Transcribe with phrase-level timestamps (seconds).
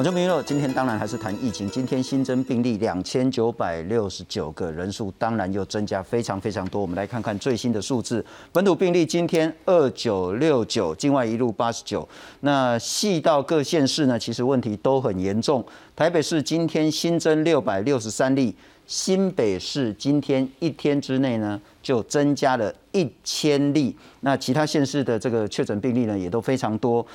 [0.00, 1.68] 我就明了，今天当然还是谈疫情。
[1.68, 6.80] 今天新增病例两千九百六十九个，人数当然又增加非常非常多。
[6.80, 12.08] 我们来看看最新的数字，本土病例今天二九六九，境外一路八十九。
[12.40, 15.62] 那细到各县市呢，其实问题都很严重。
[15.94, 23.94] 台北市今天新增六百六十三例，新北市今天一天之内呢就增加了一千例。
[24.20, 27.06] 那其他县市的这个确诊病例呢也都非常多。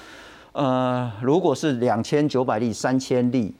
[0.55, 3.53] 呃，如果是两千九百例、三千例，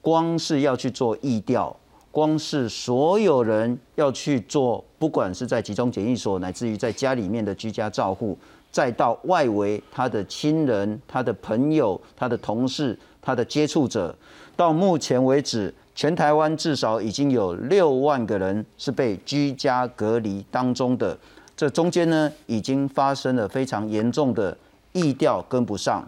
[0.00, 1.76] 光是要去做疫调，
[2.10, 8.34] 光是所有人要去做，不管是在集中检疫所，乃至于在家里面的居家照护，
[8.72, 14.16] 再到外围他的亲人、他的朋友、他的同事、他的接触者，
[14.56, 21.14] 到目前为止，全台湾至少已经有六万个人是被居家隔离当中的，
[21.54, 24.56] 这中间呢，已经发生了非常严重的
[24.94, 26.02] 疫调跟不上。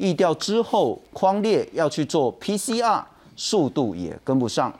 [0.00, 3.04] 疫调之后，框列要去做 PCR，
[3.36, 4.72] 速度也跟不上。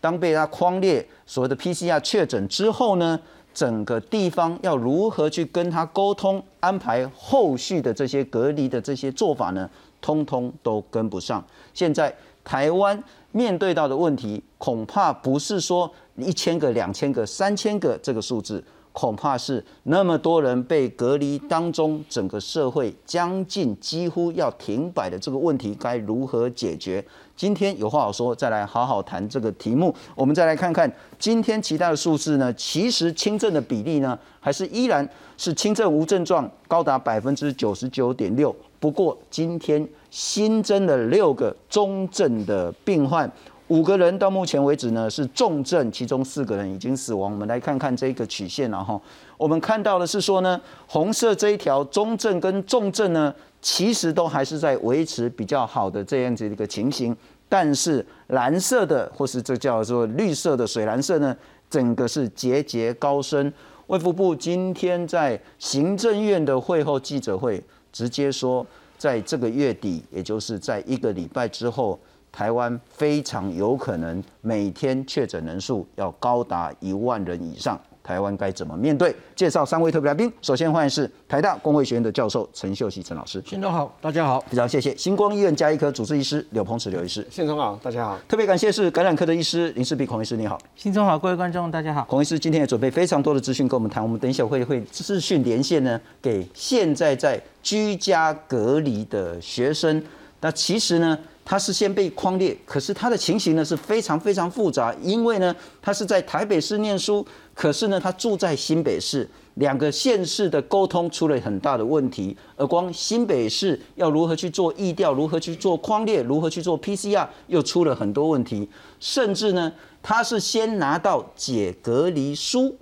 [0.00, 3.18] 当被他框列所谓的 PCR 确诊之后呢，
[3.52, 9.68] 整个地方要如何去跟他沟通，安排后续的这些隔离的这些做法呢？
[10.00, 11.44] 通通都跟不上。
[11.74, 18.62] 现在台湾面对到的问题，恐怕不是说一千个、两千个、三千个这个数字。
[18.92, 27.04] 恐怕是那么多人被隔离当中，整个社会将近几乎要停摆的这个问题该如何解决？
[27.36, 29.94] 今天有话好说，再来好好谈这个题目。
[30.16, 32.52] 我们再来看看今天其他的数字呢？
[32.54, 38.54] 其实轻症的比例呢，还是依然是轻症无症状高达百分之九十九点六。
[38.80, 43.30] 不过今天新增了六个中症的病患。
[43.68, 47.30] 五个人到目前为止呢是重症，其中四个人已经死亡。
[47.30, 49.00] 我们来看看这个曲线，然后
[49.36, 57.14] 我们看到的是说呢，红色这一条中症跟重症呢，其实都还是在维持比较好的这样子一个情形。
[57.46, 61.36] 但是蓝色的或是这叫做绿色的水蓝色呢，
[61.68, 63.52] 整个是节节高升。
[63.88, 67.62] 卫福部今天在行政院的会后记者会
[67.92, 71.98] 直接说，在这个月底，也就是在一个礼拜之后。
[72.38, 79.12] 台湾非常有可能每天确诊人数要高达一万人以上，台湾该怎么面对？
[79.34, 83.42] 介绍三位特别来宾，首先欢迎是台大公卫学院的教授陈秀熙陈老师。
[83.44, 84.96] 先生好，大家好，非常谢谢。
[84.96, 87.26] 星光医院加医科主治医师柳鹏池刘医师。
[87.28, 88.16] 先生好，大家好。
[88.28, 90.56] 特别感谢是感染科的医师林世碧孔医师，你好。
[90.76, 92.04] 先生好，各位观众大家好。
[92.04, 100.00] 孔医师今天也准备非常多的资讯跟我们谈，我们等一下会会资讯连线呢，给现在在居家隔离的学生。
[100.40, 101.18] 那其实呢？
[101.50, 118.68] 他是先被框列，可是他的情形呢是非常非常复杂，因为呢他是在台北市念书，可是呢他住在新北市，两个县市的沟通出了很大的问题，而光新北市要如何去做疫调，如何去做框列，如何去做 PCR，又出了很多问题，
[119.00, 119.72] 甚至呢
[120.02, 122.76] 他是先拿到解隔离书，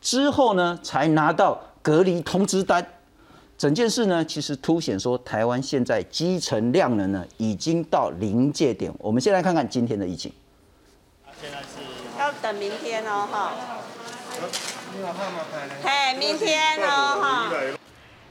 [0.00, 2.86] 之后呢才拿到隔离通知单。
[3.58, 8.94] 整件事呢，其实凸显说台湾现在基层量能呢已经到临界点。
[8.98, 10.32] 我们先来看看今天的疫情。
[11.42, 13.52] 现在是要等明天哦，哈。
[15.82, 17.50] 嘿，明天哦，哈。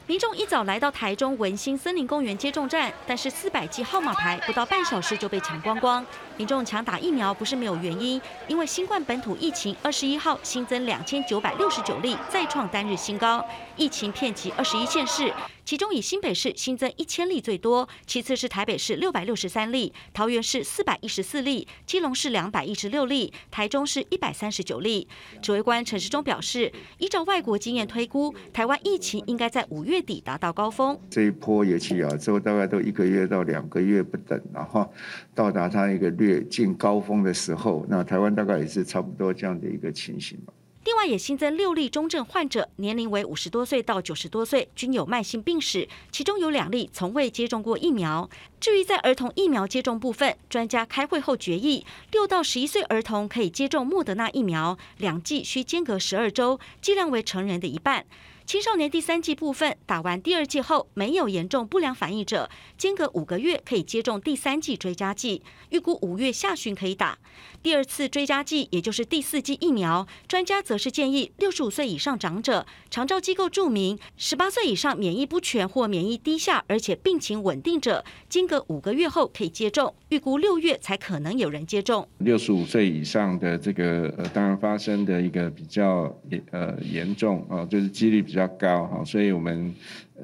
[0.07, 6.05] 民众一早来到台中文心森林公园接种站，但是四百剂号码牌不到半小时就被抢光光。
[6.37, 13.45] 民众抢打疫苗不是没有原因，因为新冠本土疫情二十一号新增两千九百六十九例，再创单日新高，
[13.75, 15.29] 疫情遍及二十一县市。
[15.67, 25.05] 其中以新北市新增一千例最多，其次是台北市六百六十三例，桃园市四百一十四例，基隆市两百一十六例，台中市一百三十九例。
[25.41, 30.97] 指挥官陈时中表示，依照外国经验推估，台湾疫情应该在五月底达到高峰。
[31.09, 34.89] 这一波也起啊，之后大概都一个月到两个月不等，然后
[35.35, 40.53] 到达它一个略近高峰的时候，那台湾大概也是差不多这样的一个情形吧。
[40.87, 48.29] 另外也新增六例中症患者，年龄为五十多岁到九十多岁，均有慢性病史，其中有两例从未接种过疫苗。
[48.61, 58.05] 至于在儿童疫苗接种部分，专家开会后决议，六到十一岁儿童可以接种莫德纳疫苗，两剂需间隔十二周，剂量为成人的一半。
[58.47, 67.17] 青少年第三季部分打完第二剂后没有严重不良反应者，间隔五个月可以接种第三剂追加剂，预估五月下旬可以打
[67.61, 70.07] 第二次追加剂，也就是第四剂疫苗。
[70.29, 82.07] 专家则是建议六十五岁以上长者、长照机构注明十八岁以上免疫不全或免疫低下，而且病情稳定者，间隔五个月后可以接种，预估六月才可能有人接种。
[82.19, 86.17] 六十五岁以上的这个呃，当然发生的一个比较
[86.51, 88.23] 呃严重啊，就是几率。
[88.36, 89.73] 比比较高哈，所以我们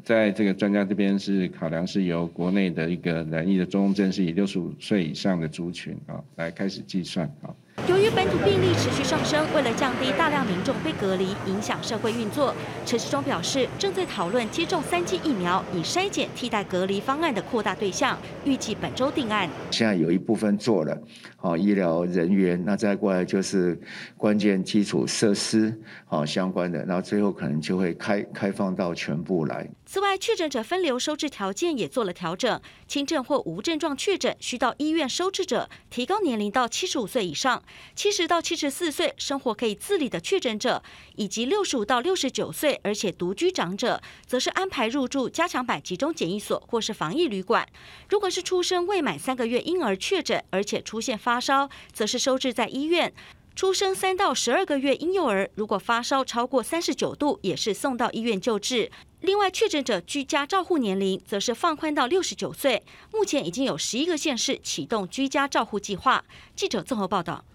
[0.04, 7.50] 在这个专家这边是考量是由国内的一个染疫的重症是以六十五岁以上的族群啊来开始计算啊。
[7.88, 12.56] 由于本土病例持续上升，为了降低大量民众被隔离，影响社会运作，
[12.86, 19.50] 陈时中表示，正在讨论接种三剂疫苗以筛检替代隔离方案的扩大对象，预计本周定案。
[19.72, 20.98] 现在有一部分做了，
[21.36, 23.78] 好医疗人员，那再过来就是
[24.16, 29.68] 关键基础设施，好相关的，然后最后可能就会开开放到全部来。
[29.86, 37.63] 此外，确诊者分流收治条件也做了调整，轻症或无症状确诊需到医院收治者，提高年龄到七十五岁以上。
[37.96, 40.82] 七十到七十四岁生活可以自理的确诊者，
[41.16, 47.68] 以及六十五到六十九岁而且独居长者，则是安排入住加强版集中检疫所或是防疫旅馆。
[48.10, 53.14] 如果是出生未满三个月婴儿确诊，而且出现发烧，则是收治在医院。
[53.56, 58.90] 出生三到十二个月婴幼儿，如果发烧超过三十九度，也是送到医院救治。
[59.22, 62.82] 另外，确诊者居家照护年龄则是放宽到六十九岁。
[63.14, 66.26] 目前已经有十一个县市启动居家照护计划。
[66.56, 67.46] 记者综合报道。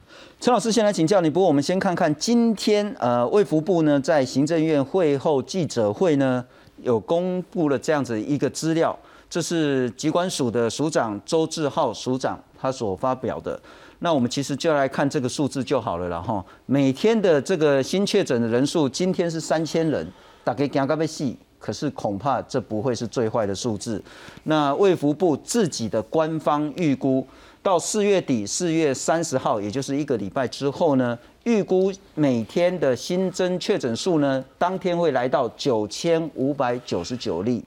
[0.40, 1.28] 陈老师，先来请教你。
[1.28, 6.44] 不过，我们先看看今天，呃，卫福部呢在行政院会后记者会呢，
[6.82, 8.96] 有公布了这样子一个资料，
[9.28, 13.60] 这是疾管署的署长周志浩署长他所发表的。
[13.98, 16.44] 那我们其实就来看这个数字就好了了哈。
[16.66, 20.06] 每天的这个新确诊的人数，今天是三千人，
[20.44, 24.00] 大概讲个被细，可是恐怕这不会是最坏的数字。
[24.44, 27.26] 那卫福部自己的官方预估。
[27.62, 37.62] 到四月底，四月三十号，也就是一个礼拜之后呢，预估每天的新增确诊数呢，当天会来到九千五百九十九例。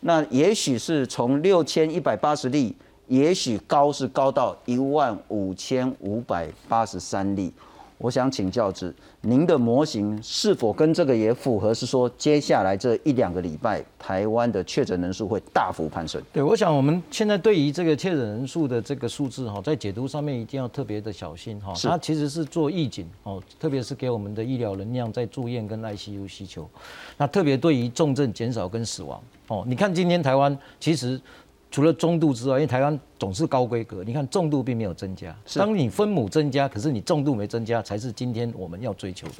[0.00, 2.74] 那也许是从六千一百八十例，
[3.08, 7.52] 也许高是高到一万五千五百八十三例。
[7.98, 11.74] 我想请教之，您的模型是否跟这个也符合？
[11.74, 16.22] 是说接下来这一两个礼拜，台湾的确诊人数会大幅攀升？
[16.32, 21.72] 对，我想我们现在对于这个确诊人数的这个数字哈，在解读上面一定要特别的小心哈。
[21.82, 26.68] 它其实是做预警哦，特别是给我们的医疗能量在住院跟 ICU 需求。
[27.16, 31.20] 那特别对于重症减少跟死亡哦，你看今天台湾其实。
[31.70, 35.36] 除了中度之外，因为台湾总是高规格，你看重度并没有增加。
[35.54, 39.34] 当你分母增加，可是你重度没增加，才是今天我们要追求的。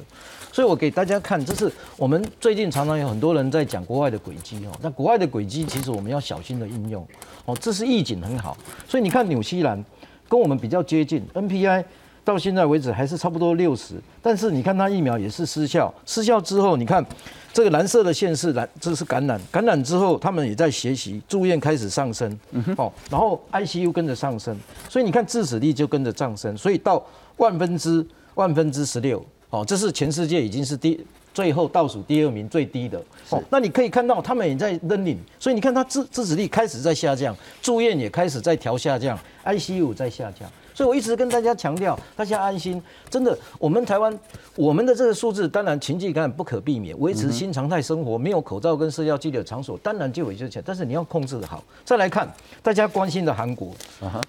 [0.52, 4.72] 所以我给大家看，这是我们最近常常有很多人在讲国外的轨迹哦。
[4.82, 7.06] 那国外的轨迹，其实我们要小心的应用
[7.46, 7.56] 哦。
[7.58, 9.82] 这是意境很好，所以你看纽西兰
[10.28, 11.84] 跟我们比较接近，NPI
[12.28, 17.04] 到现在为止还是差不多六十，但是你看它疫苗也是失效，失效之后你看。
[17.50, 22.38] 这个蓝色的线是蓝，这是感染，感染之后他们也在学习，住院开始上升，
[22.76, 24.56] 哦，然后 ICU 跟着上升，
[24.88, 27.04] 所以你看致死率就跟着上升，所以到
[27.38, 31.04] 万分之万分之十六，哦，这是全世界已经是第
[31.34, 40.48] 最后倒数第二名最低的，哦，那你可以看到他们也在 running，所以你看它致致死率开始在下降，住院也开始在调下降，ICU 在下降。
[40.78, 42.80] 所以我一直跟大家强调，大家安心。
[43.10, 44.16] 真的，我们台湾
[44.54, 50.62] 我们的这个数字，当然情绪感染不可避免，维持新常态生活，没有口罩跟社交距离的场所，当然就有这些钱。
[50.64, 51.64] 但是你要控制的好。
[51.84, 52.32] 再来看
[52.62, 53.72] 大家关心的韩国，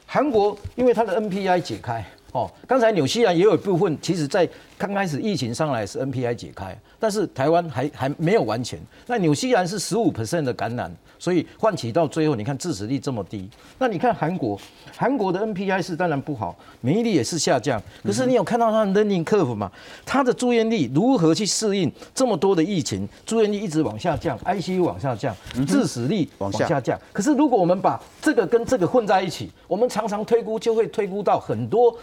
[0.08, 8.80] 韩国因为它的 NPI 解开哦，刚才纽西兰也有一部分，其实在刚开始疫情上来是 NPI 解开，但是台湾还还没有完全。
[9.08, 10.90] 那纽西兰是十五 percent 的感染。
[11.22, 14.58] 所以唤起到最后，你看致死率这么低，那你看韩国，
[14.96, 17.82] 韩国的 NPI 是当然不好，免疫力也是下降。
[18.02, 19.70] 可是你有看到它的 learning curve 吗？
[20.06, 23.06] 它的住院率如何去适应这么多的疫情？
[23.26, 25.36] 住院率一直往下降，ICU 往下降，
[25.68, 26.98] 致死率往下降。
[27.12, 31.94] 可是如果我们把这个跟这个混在一起，我们常常推估就会推估到很多。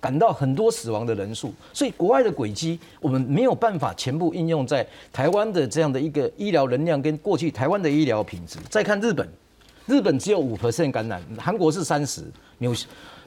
[0.00, 8.58] 感到很多死亡的人数，所以国外的轨迹我们没有办法全部应用在台湾的这样的一个医疗能量跟过去台湾的医疗品质。
[8.70, 9.28] 再看日本，
[9.86, 12.22] 日本只有五 percent 感染，韩国是三十，
[12.58, 12.74] 纽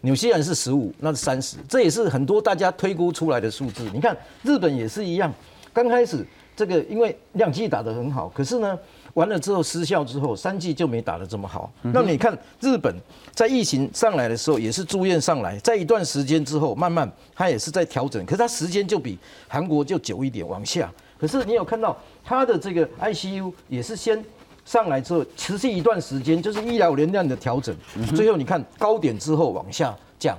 [0.02, 3.88] 纽西兰是十五，那是三十，这也是很多大家推估出来的数字。
[3.94, 5.32] 你看日本也是一样，
[5.72, 6.26] 刚开始
[6.56, 8.78] 这个因为量剂打得很好，可是呢。
[9.14, 11.72] 完了之后失效之后，三季就没打得这么好。
[11.82, 12.94] 那你看日本
[13.32, 19.18] 在疫情上来的时候，也是住院上来，在一段时间之后，慢慢它也是在调整，可是它时间就比
[19.48, 20.92] 韩国就久一点往下。
[21.20, 24.24] 可是你有看到它的这个 ICU 也是先
[24.66, 27.76] 上来之后，持续一段时间，就是医疗能量的调整，
[28.16, 30.36] 最后你看高点之后往下降，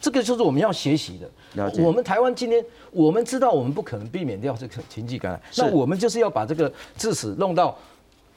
[0.00, 1.72] 这个就是我们要学习的。
[1.78, 7.78] 我们台湾今天我们知道我们不可能避免掉这个情绪感染，那我们就是要把这个致死弄到。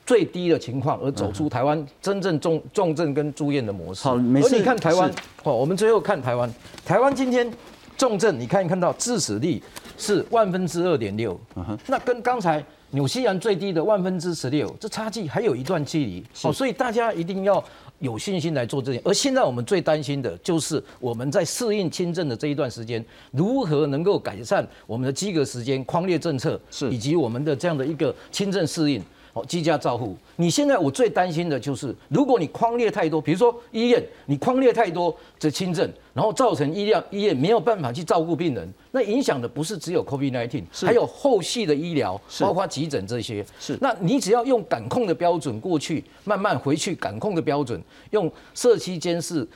[0.09, 4.03] 最低的情况而走出台湾真正重重症跟住院的模式。
[4.05, 4.55] 好，没事。
[4.55, 5.07] 而你看台湾，
[5.43, 6.51] 哦，我们最后看台湾，
[6.83, 7.47] 台湾今天
[7.95, 9.61] 重症，你看看到致死率
[9.99, 11.39] 是万分之二点六，
[11.85, 16.25] 那跟刚才纽西兰最低的万分之十六，这差距还有一段距离。
[16.41, 17.63] 好，所以大家一定要
[17.99, 18.99] 有信心来做这件。
[19.05, 28.99] 而现在我们最担心的就是我们在适应轻症的这一段时间，如何能够改善我们的及格时间、框列政策，是以及我们的这样的一个轻症适应。
[29.39, 43.45] 哦，居家照护，你现在我最担心的就是，如果你框列太多，比如说医院你框列太多这轻症，然后造成医疗医院没有办法去照顾病人，那影响的不是只有 COVID-19，还有后续的医疗，包括急诊这些。
[43.59, 47.81] 是，那你只要用感控的标准过去，慢慢回去感控的标准，
[48.11, 49.47] 用社区监视、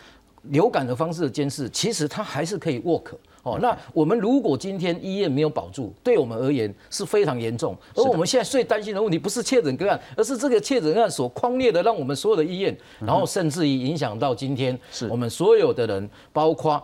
[0.43, 3.11] 流感的方式的监视，其实它还是可以 work。
[3.43, 7.77] 哦，那我们如果今天医院没有保住，对我们而言是非常严重。
[7.93, 14.77] 而我们现在最担心的问题不是确诊个案，而是这个确诊个案所框列的，让我们所有的医院，然后甚至于影响到今天
[15.09, 16.81] 我们所有的人，包括。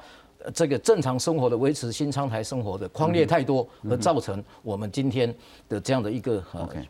[0.54, 5.34] 这个正常生活的维持新昌台生活的框列太多，而造成我们今天
[5.68, 6.42] 的这样的一个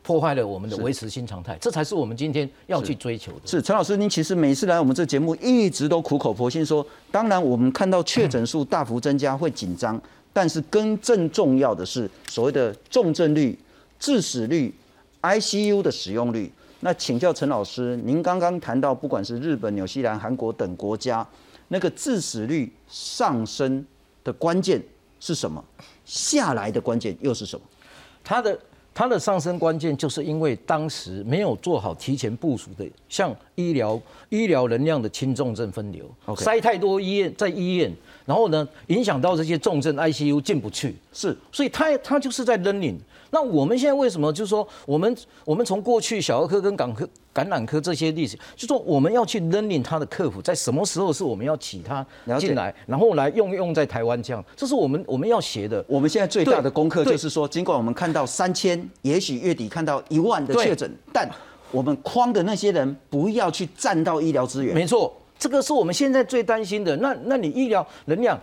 [0.03, 3.41] 破坏了我们的维持新常态，这才是我们今天要去追求的。
[3.45, 9.99] 是陈老师，您其实每次来我们这节目一直都苦口婆心说，当然我们看到确诊数大幅增加会紧张，
[10.31, 13.57] 但是更正重要的是所谓的重症率、
[13.97, 14.71] 致死率、
[15.23, 16.51] ICU 的使用率。
[16.81, 21.27] 那请教陈老师，您刚刚谈到不管是日本、纽西兰、韩国等国家。
[21.69, 23.85] 那个致死率上升
[24.23, 24.83] 的关键
[25.21, 25.63] 是什么？
[26.03, 27.65] 下来的关键又是什么？
[28.23, 28.59] 它的
[28.93, 37.95] 它的上升关键就是因为当时没有做好提前部署的，像医疗医疗能量的轻重症分流，塞太多医院在医院，
[38.25, 42.97] 然后呢影响到这些重症 ICU 进不去，是，所以它它就是在 learning。
[43.31, 52.05] 那我们现在为什么就是说，我们我们从过去小儿科跟港科、感染科这些例子，就说我们要去 learning 它的客服，在什么时候是我们要起它
[52.39, 55.83] 进来，然后来用用在台湾这样，这是我们我们要学的。
[55.87, 61.29] 我们现在最大的功课就是说，尽管我们看到三千，也许月底看到一万的确诊，但
[61.71, 64.73] 我们框的那些人不要去占到医疗资源。
[64.73, 66.97] 没错，这个是我们现在最担心的。
[66.97, 68.39] 那那你医疗能量？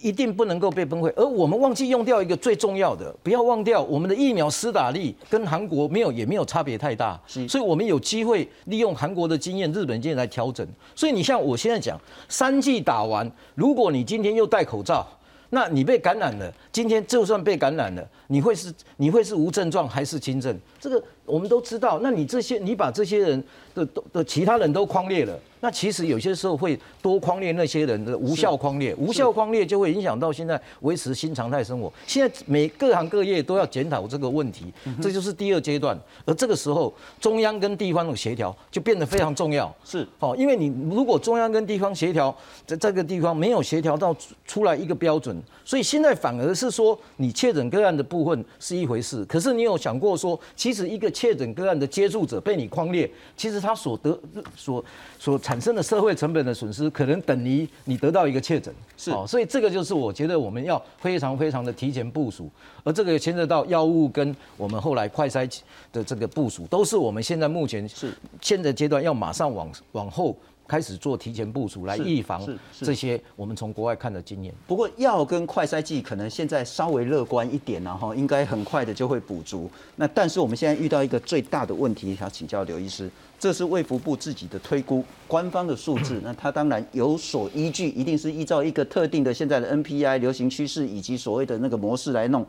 [0.00, 10.66] 一定不能够被崩溃，而我们忘记用掉一个最重要的，不要忘掉我们的疫苗施打力跟韩国没有也没有差别太大，所以我们有机会利用韩国的经验、日本经验来调整。
[10.94, 15.06] 所以你像我现在讲，三剂打完，如果你今天又戴口罩，
[15.50, 20.56] 那你被感染了，今天就算被感染了，你会是你会是无症状还是轻症？
[20.80, 21.98] 这个我们都知道。
[22.02, 23.44] 那你这些你把这些人
[23.74, 25.38] 的都的其他人都框列了。
[25.60, 31.92] 那其实有些时候会多框列那些人的无效框列，无效框列就会影响到现在维持新常态生活。
[32.06, 35.98] 现在每各行各业都要检讨这个问题，这就是第二阶段。
[36.24, 39.74] 而这个时候，中央跟地方的协调就变得非常重要。
[39.84, 42.32] 是，好，因为你如果中央跟地方协调，
[42.64, 44.14] 在这个地方没有协调到
[44.46, 54.18] 出来一个标准，所以现在反而是说你确诊个案的部分是一回事，可是你有想过说，其实一个确诊个案的接触者被你框列，其实他所得
[54.56, 54.84] 所
[55.20, 62.50] 所产生的社会成本的损失，可能等于你得到一个确诊，是，所以这个就是我觉得我们要非常非常的提前部署，
[62.82, 65.48] 而这个牵涉到药物跟我们后来快筛
[65.92, 70.36] 的这个部署，都是我们现在目前是现在阶段要马上往往后。
[70.68, 72.46] 开始做提前部署来预防
[72.78, 74.54] 这些我们从国外看的经验。
[74.66, 79.70] 不过药跟快筛剂可能现在稍微乐观一点然后应该很快的就会补足。
[79.96, 92.46] 那但是我们现在遇到一个最大的问题，想请教刘医师，这是卫福部自己的推估，官方的数字， 那他当然有所依据，一定是依照一个特定的现在的 NPI 流行趋势以及所谓的那个模式来弄。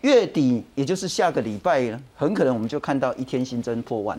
[0.00, 4.18] 月底也就是下个礼拜，很可能我们就看到一天新增破万。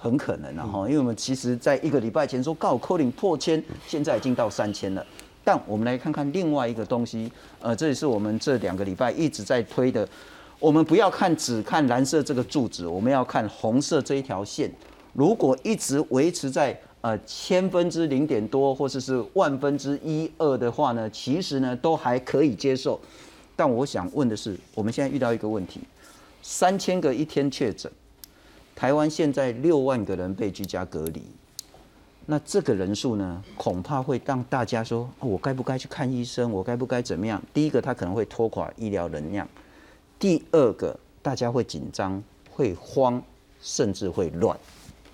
[0.00, 5.04] 很可能啊哈，因为我们其实在一个礼拜前说告 calling 破千，现在已经到三千了。
[5.42, 10.08] 但我们来看看另外一个东西，呃，这也是我们这两个礼拜一直在推的。
[10.60, 14.70] 我们不要看只看蓝色这个柱子，我们要看红色这一条线。
[15.14, 23.00] 如果一直维持在呃千分之零点多，或者是万分之一二的话呢，其实呢都还可以接受。
[23.56, 25.80] 但我想问的是，我们现在遇到一个问题：
[26.42, 27.90] 三千个一天确诊。
[28.78, 31.20] 台湾现在六万个人被居家隔离，
[32.26, 36.48] 那这个人数呢，恐怕会让大家说，我该不该去看医生？
[36.52, 37.42] 我该不该怎么样？
[37.52, 39.44] 第一个，他可能会拖垮医疗能量；
[40.16, 43.20] 第二个，大家会紧张、会慌，
[43.60, 44.56] 甚至会乱。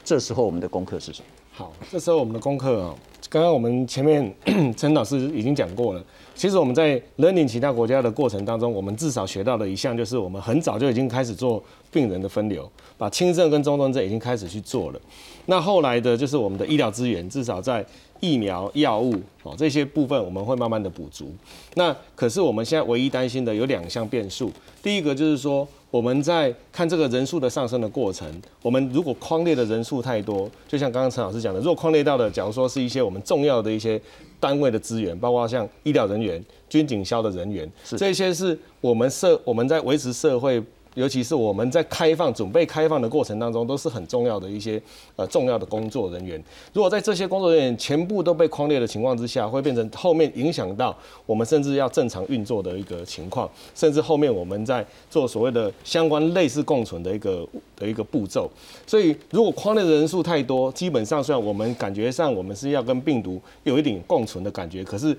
[0.05, 1.29] 这时候我们的功课是什么？
[1.51, 2.95] 好，这时候我们的功课，
[3.35, 4.33] 刚刚我们前面
[4.79, 6.01] 陈老师已经讲过了。
[6.37, 11.61] 其实我们在 learning 其他国家的过程当中，我们至少学到的一项就是，我们很早就已经开始做。
[11.91, 15.01] 病人的分流，把轻症跟中重症已经开始去做了。
[15.47, 17.87] 那后来的就是我们的医疗资源，至少在
[18.19, 19.15] 疫苗、药物
[19.45, 21.33] 哦这些部分，我们会慢慢的补足。
[21.75, 24.51] 那可是我们现在唯一担心的有两项变数，
[24.83, 28.29] 第一个就是说我们在看这个人数的上升的过程，
[28.63, 34.01] 我们如果框列的人数太多，就像刚刚陈老师讲的，如果框列到的，假如说是一些我们重要的一些
[34.41, 40.61] 单位的资源，包括像医疗人员、军警消的人员，这些是我们社我们在维持社会。
[40.95, 44.81] 尤其是我们在开放、准备开放的过程当中，都是很重要的一些
[45.17, 46.43] 呃重要的工作人员。
[46.73, 50.97] 如果在这些工作人员全部都被框列的情况之下，会变成后面影响到
[51.27, 57.47] 我们甚至要正常运作的一个情况，甚至后面我们在做所谓的相关类似共存的一个
[57.77, 58.51] 的一个步骤。
[58.87, 65.17] 所以，如果框列的人数太多，基本上虽然我们感觉上我们是要跟病毒有一点共存的感觉，可是。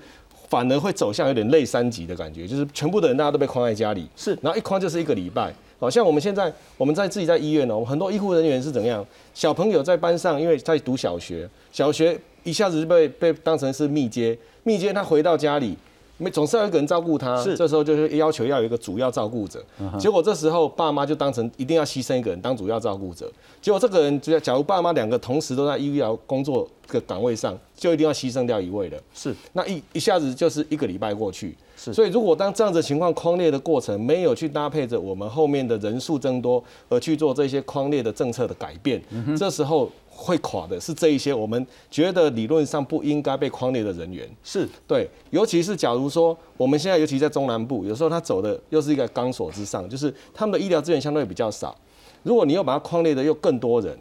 [0.48, 5.52] 反而会走向有点类三级的感觉，就是全部的人大家都被框在家里，是，然后一框就是一个礼拜。
[5.78, 9.04] 好像我们现在我们在自己在医院哦，很多医护人员是怎样？
[9.34, 15.76] 小朋友在班上，因为在读小学，小学一下子就被被当成是密接，密接他回到家里。
[16.18, 19.62] 没总是要一个人照顾他，是这时候就是要求要有一个主要照顾者。
[19.98, 23.30] 结果这时候爸妈就当成一定要牺牲一个人当主要照顾者。
[23.60, 29.00] 结果这个人，就假如爸妈两个同时都在医疗工作个岗位上，就一定要牺牲掉一位的。
[29.14, 31.56] 是，那一一下子就是一个礼拜过去。
[31.76, 39.02] 是，所以如果当这样子情况框列的过程没有去搭配着我们后面的人数增多而去做这些框列的政策的改变，
[39.36, 39.90] 这时候。
[40.16, 51.76] 会垮的是这一些我们觉得理论上不应该被框列的人员，是对，尤其是假如说我们现在尤其在中南部，有时候他走的又是一个钢索之上，就是他们的医疗资源相对比较少。
[52.22, 53.96] 如果你又把它框列的又更多人，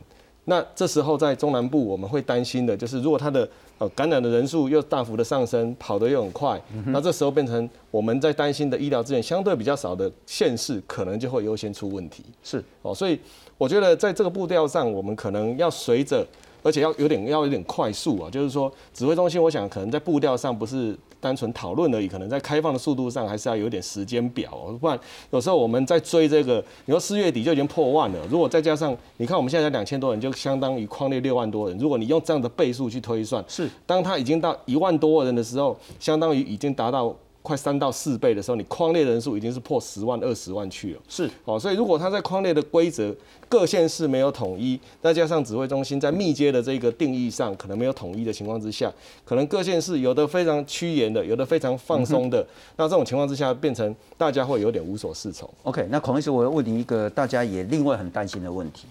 [0.46, 3.48] 那这时候在中南部我们会担心的就是，如果他的
[3.78, 12.24] 呃感染的人数又大幅的上升，跑得又很快，那这时候变成我们在担心的医疗资源相对比较少的县市，可能就会优先出问题。
[12.44, 13.20] 是哦，所以。
[13.58, 16.28] 我觉得在这个步调上，我们可能要随着，
[16.62, 18.30] 而且要有点要有点快速啊。
[18.30, 20.94] 就是说，指挥中心，我想可能在步调上不是
[21.26, 24.52] 单纯讨论而已，可能在开放的速度上还是要有点时间表。
[24.80, 25.00] 不然
[25.32, 31.76] 有时候我们在追这个，你说四月底就已经破万了，如果再加上你看我们现在两千多人，就相当于框内六万多人。
[31.80, 37.16] 如果你用这样的倍数去推算，是当他已经到一万多人的时候，相当于已经达到。
[37.46, 41.00] 快三到四倍的时候，你框列人数已经是破十万、二十万去了。
[41.08, 43.16] 是哦，所以如果他在框列的规则
[43.48, 48.92] 各县市没有统一，再加上指挥中心在密接的这个定义上可能没有统一的情况之下，
[49.24, 52.46] 可能各县市有的非常趋严的，有的非常放松的。
[52.76, 55.48] 那这种情况之下，变成大家会有点无所适从。
[55.64, 58.88] OK，那孔医师，我要问你一个大家也另外很担心的问题，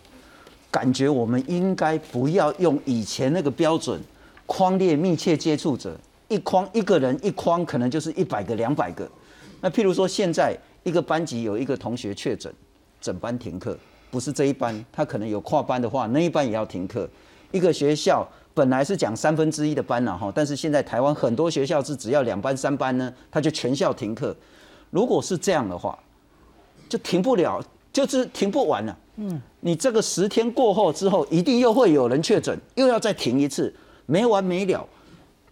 [0.71, 4.01] 感觉我们应该不要用以前那个标准
[4.47, 5.97] 框列密切接触者。
[6.35, 9.09] 一筐一个人一筐可能就是一百个两百个，
[9.61, 12.53] 那譬如说现在一个班级有一个同学确诊，
[13.01, 13.79] 整班停课，
[14.11, 17.09] 不是这一班，他可能有跨班的话，那一班也要停课。
[17.53, 24.35] 一个学校本来是讲三分之一的班了哈，但是现在台湾很多学校是只要两班三班呢，他就全校停课。
[24.91, 25.97] 如果是这样的话，
[26.89, 28.99] 就停不了，就是停不完了。
[29.19, 33.73] 嗯，你这个十天过后之后，一定又会有人确诊，又要再停一次，
[34.07, 34.85] 没完没了。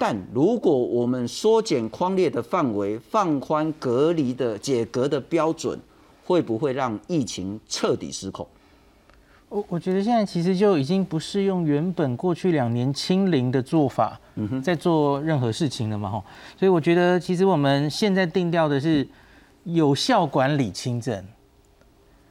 [0.03, 5.79] 但如果我们缩减框列的范围，放宽隔离的解隔的标准，
[6.25, 8.45] 会不会让疫情彻底失控？
[9.49, 14.19] 我我觉得现在其实就已经不是用原本过去两年清零的做法，
[14.61, 16.25] 在做任何事情了嘛哈。
[16.59, 19.07] 所以我觉得其实我们现在定调的是
[19.62, 21.25] 有效管理轻症。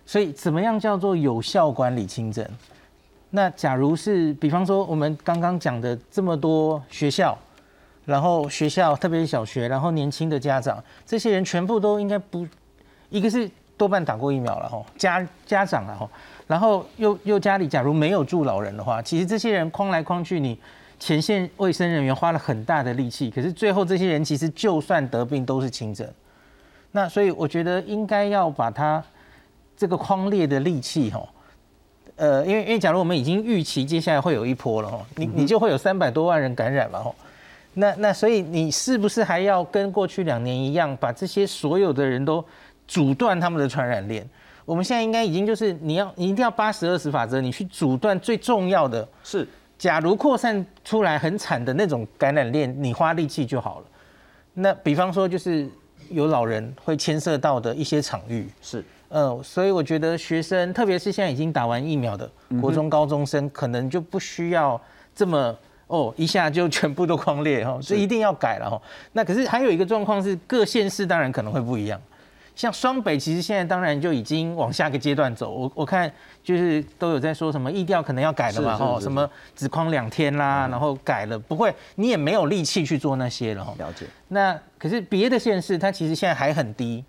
[0.05, 2.45] 所以怎么样叫做有效管理轻症？
[3.29, 7.37] 那假如是比方说我们刚刚讲的这么多学校。
[8.05, 12.47] 然后学校，特别是小学，然后年轻的家长，这些人全部都应该不，
[13.09, 16.09] 一个是多半打过疫苗了哈，家家长了哈，
[16.47, 20.59] 然后又又家里假如没有住老人的话，其实这些人框来框去，你
[20.99, 26.07] 前线卫生人员花了很大的力气，可是最后这些人其实就算得病都是轻症，
[26.91, 29.03] 那所以我觉得应该要把他
[29.77, 31.27] 这个框列的利器哈，
[32.15, 37.13] 呃，因为因为假如我们已经预期接下来会有一波了哈，你你就会有三百多万人感染了哈。
[37.73, 42.43] 那那所以你是不是还要跟过去两年一样，把这些所有的人都
[42.85, 44.27] 阻断他们的传染链？
[44.65, 49.07] 我们现在应该已经就是你要你一定要八十二十法则，你去阻断最重要的。
[49.23, 53.85] 是，假如扩散出来很惨的那种感染链，你花力气就好了。
[54.53, 55.65] 那比方说就是
[56.09, 58.49] 有老人会牵涉到的一些场域。
[58.61, 62.29] 是，嗯，所以我觉得学生，特别是现在已经打完疫苗的
[62.59, 64.79] 国中高中生，可能就不需要
[65.15, 65.57] 这么。
[65.91, 68.81] 哦，一下就全部都框列哈，所以一定要改了哈。
[69.11, 71.99] 那可是还有一个状况是，各县市当然可能会不一样。
[72.55, 75.51] 像双北，其实现在当然就已经往下个阶段走。
[75.51, 76.09] 我我看
[76.41, 83.75] 就是都有在说什么意调可能要改了嘛，吼，什么只框两天啦，然后改了，不会，你也没有力气去做那些了，吼。
[83.77, 84.05] 了解。
[84.29, 87.03] 那可是别的县市，它其实现在还很低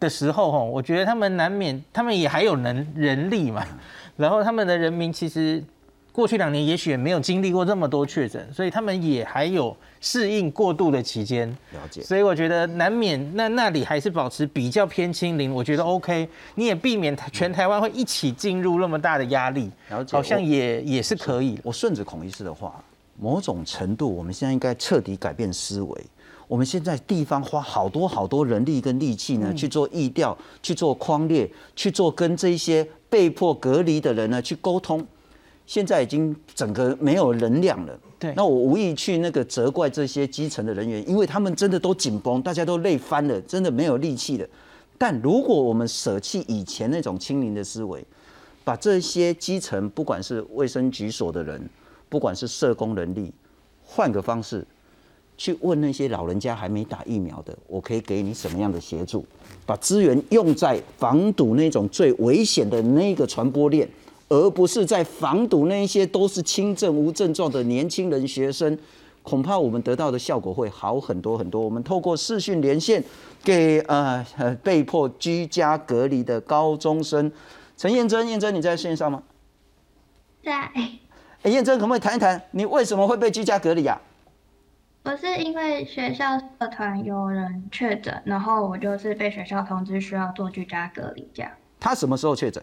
[0.00, 3.64] 的时候，吼，我觉得他们难免，他们也还有能人力嘛，
[4.16, 5.62] 然后他们的人民其实。
[6.18, 11.48] 过去两年也许也没有经历过这么多确诊，所以他们也还有适应过渡的期间。
[11.70, 16.28] 了解，所以我觉得难免那那里还是保持比较偏清零，我觉得 OK。
[16.56, 19.70] 你也避免全台湾会一起进入那么大的压力。
[19.90, 21.56] 了解，好像也也是可以。
[21.62, 22.82] 我顺着孔医师的话，
[23.16, 26.04] 某种程度我们现在应该彻底改变思维。
[26.48, 35.06] 我们现在地方花好多好多人力跟力气呢，去做疫调，去做框列，去做跟这些被迫隔离的人呢去沟通。
[35.68, 38.00] 现在已经整个没有能量了。
[38.18, 44.48] 对，那我无意去那个责怪这些基层的人员，因为他们真的都紧绷，大家都累翻了，真的没有力气了。
[44.96, 48.02] 但如果我们舍弃以前那种清零的思维，
[48.64, 51.60] 把这些基层，不管是卫生局所的人，
[52.08, 53.30] 不管是社工人力，
[53.84, 54.66] 换个方式
[55.36, 59.22] 去问那些老人家还没打疫苗的，我可以给你什么样的协助？
[59.66, 63.86] 把资源用在防堵那种最危险的那个传播链。
[64.28, 68.78] 而不是在防堵那一些都是轻症无症状的年轻人学生，
[69.22, 71.60] 恐怕我们得到的效果会好很多很多。
[71.62, 73.02] 我们透过视讯连线
[73.42, 74.24] 给呃
[74.62, 77.30] 被迫居家隔离的高中生
[77.76, 79.22] 陈燕珍，燕珍你在线上吗？
[80.42, 80.70] 在。
[81.42, 84.00] 哎，燕珍可不可以谈一谈你为什么会被居家隔离啊？
[85.04, 91.50] 我是因为学校社团有人确诊，然后我就是被学校通知需要做居家隔离这样。
[91.80, 92.62] 他什么时候确诊？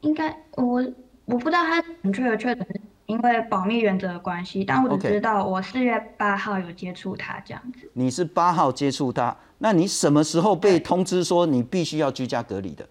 [0.00, 0.84] 应该我
[1.24, 7.90] 我不知道他准确的确诊是因为保密原则的关系，但我只知道我四月八号有接触他这样子。
[7.94, 12.86] 你是八号接触他，那你什么时候被通知说你必须要居家隔离的？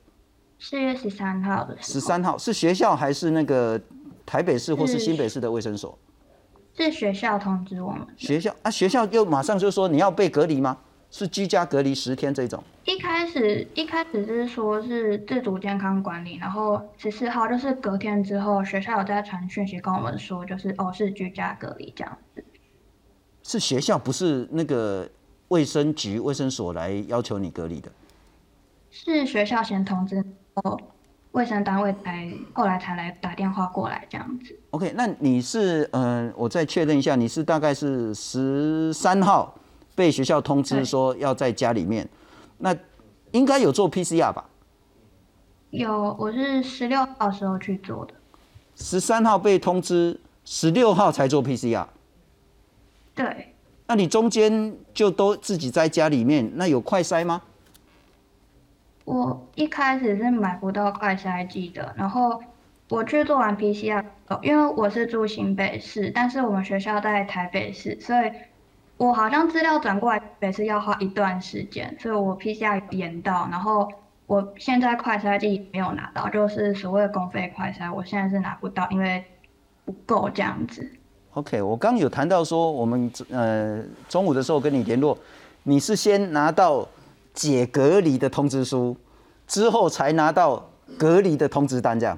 [0.60, 1.78] 四月十三号的。
[1.80, 3.80] 十三号是学校还是那个
[4.26, 5.98] 台北市或是新北市的卫生所？
[6.76, 8.06] 是学校通知我们。
[8.18, 10.78] 学校啊，学校又马上就说你要被隔离吗？
[11.10, 12.64] 是居家隔离十天这种。
[12.86, 22.44] 一开始一开始是说是自主健康管理，然后十四号就是隔天之后，学校有在传讯息跟我们说，就是哦是居家隔离这样子。
[23.44, 25.10] 是学校不是那个
[25.50, 27.92] 卫生局卫生所来要求你隔离的？
[28.90, 30.24] 是学校先通知，
[30.56, 30.80] 哦，
[31.32, 34.58] 卫生单位才后来才来打电话过来这样子。
[34.72, 39.54] OK，那你是嗯，我再确认一下，你是大概是十三号。
[39.98, 42.08] 被学校通知说要在家里面，
[42.60, 42.78] 那
[43.32, 44.48] 应该有做 PCR 吧？
[45.72, 48.14] 有，我是十六号时候去做的。
[48.76, 51.88] 十三号被通知，十六号才做 PCR。
[53.16, 53.56] 对。
[53.88, 57.42] 那你中间就都自己在家里面，那有快筛吗？
[59.04, 62.40] 我一开始是买不到快筛剂的，然后
[62.90, 64.06] 我去做完 PCR，
[64.44, 68.32] 因为我是住新北市，但是我们学校在台北市，所以。
[68.98, 73.88] 我好像资料转过来也是要花一段时间，所以我 PCR 延到，然后
[74.26, 79.24] 我现在快筛剂没有拿到，就是所谓的公费快筛，我现在是拿不到，因为
[79.86, 80.90] 不够这样子。
[81.34, 85.16] OK，我刚有谈到说，我们呃中午的时候跟你联络，
[85.62, 86.88] 你是先拿到
[87.36, 88.98] 解隔离的通知书，
[89.46, 92.18] 之后才拿到隔离的通知单，这样？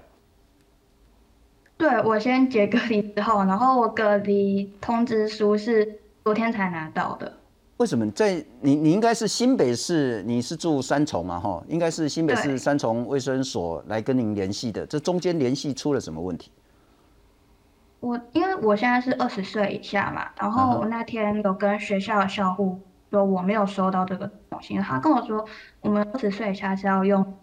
[1.78, 5.99] 对，我先解隔离之后，然后我隔离通知书是。
[6.24, 7.32] 昨天才拿到的。
[7.78, 11.40] 为什么在你你应该是新北市，你是住三重嘛？
[11.40, 14.86] 哈，应该是新北市三重卫生所来跟您联系的。
[14.86, 16.52] 这中间联系出了什么问题？
[18.02, 22.80] 我因为我现在是二十岁以下嘛，然后我那天有跟学校的校护
[23.10, 25.46] 说我没有收到这个东西，他跟我说
[25.82, 27.34] 我们二十岁以下是要用。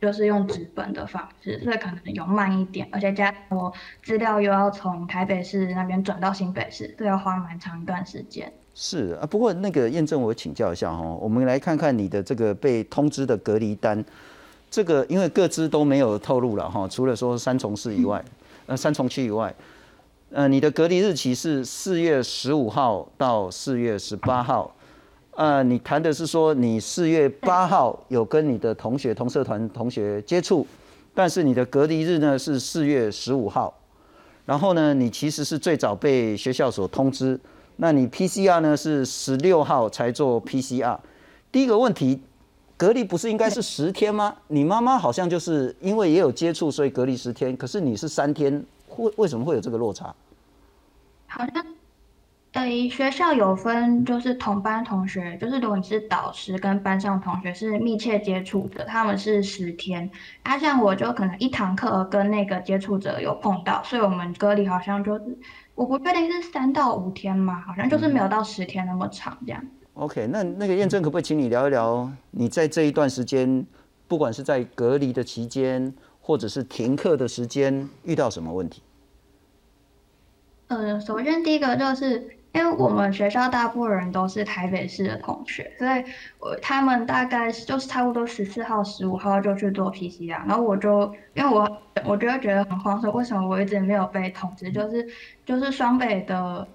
[0.00, 8.52] 就是用纸本的方式，所以可能有慢一点，而且加我资料又要从台北市那边转到新北市，这要花蛮长一段时间。
[8.74, 14.04] 是啊，不过那个验证我请教一下哈，我们来看看你的这个被通知的隔离单，
[14.70, 18.22] 这个因为各自都没有透露了哈，除了说三重市以外，
[18.66, 19.54] 呃三重区以外，
[20.32, 24.74] 呃你的隔离日期是四月十五号到四月十八号。
[25.36, 30.64] 呃，你谈的是说你四月八号有跟你的同学同社团同学接触，
[31.12, 33.74] 但是你的隔离日呢是四月十五号，
[34.46, 37.38] 然后呢，你其实是最早被学校所通知，
[37.76, 40.96] 那你 PCR 呢是十六号才做 PCR。
[41.50, 42.20] 第一个问题，
[42.76, 44.36] 隔离不是应该是十天吗？
[44.46, 48.64] 你妈妈好像就是因为也有接触，所以隔离十天，可是你是三天，
[48.98, 50.14] 为为什么会有这个落差？
[51.26, 51.73] 好像。
[52.54, 60.08] 呃，学校有分，就是同班同学，就是如果你是导师跟班上同学是密切接触的，他们是十天。
[60.44, 65.36] 啊，像我就可能一堂课跟那个接触者有碰到，所以我们隔离好像就是
[65.74, 69.60] 我不确定是三到五天嘛，好像就是没有到十天那么长这样。
[69.94, 73.66] OK，那那个验证可不可以请你聊一聊，你在这一段时间，
[74.06, 78.80] 不管是在隔离的期间，或者是停课的时间，遇到什么问题？
[80.68, 82.30] 呃，首先第一个就是。
[82.54, 86.04] 因为我们学校大部分人都是台北市的同学，所以
[86.38, 94.70] 我他们大概就是差不多十四号、十五号就去做 PCR，然后我就因为我我就会觉得很慌，说为什么我一直没有被通知？
[94.70, 95.06] 就是
[95.44, 96.66] 就是双北的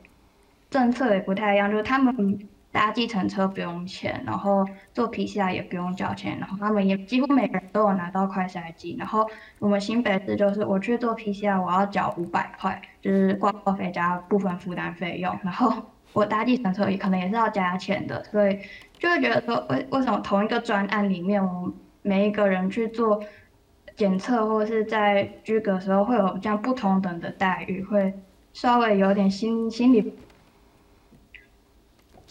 [0.69, 2.47] 政策也不太一样，就是他们。
[2.71, 8.95] 搭计程车不用钱，然后做 PCR 也不用交钱，然后他们也几乎每个人都有拿到快筛机。
[8.99, 9.27] 然后
[9.57, 15.35] 我们新北市就是我去做 PCR，我要缴五百块，就是挂号费加部分负担费用。
[15.43, 15.73] 然后
[16.13, 18.59] 我搭计程车也可能也是要加钱的，所以
[18.99, 23.23] 就会觉得说，为为什么同一个专案里面，我们每一个人去做
[23.95, 28.13] 检测或者是在居隔时候会有这样不同等的待遇，会
[28.53, 30.13] 稍微有点心心理。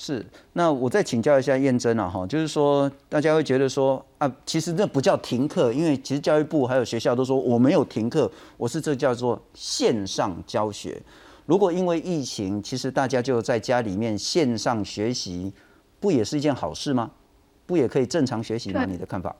[0.00, 11.02] 是，那我再请教一下燕珍啊，哈，就是说大家会觉得说啊，其实那不叫停课，因为其实教育部还有学校都说我没有停课，我是这叫做线上教学。
[11.46, 15.52] 如果因为疫情，其实大家就在家里面线上学习，
[15.98, 17.10] 不也是一件好事吗？
[17.66, 18.84] 不也可以正常学习吗？
[18.84, 19.34] 你的看法？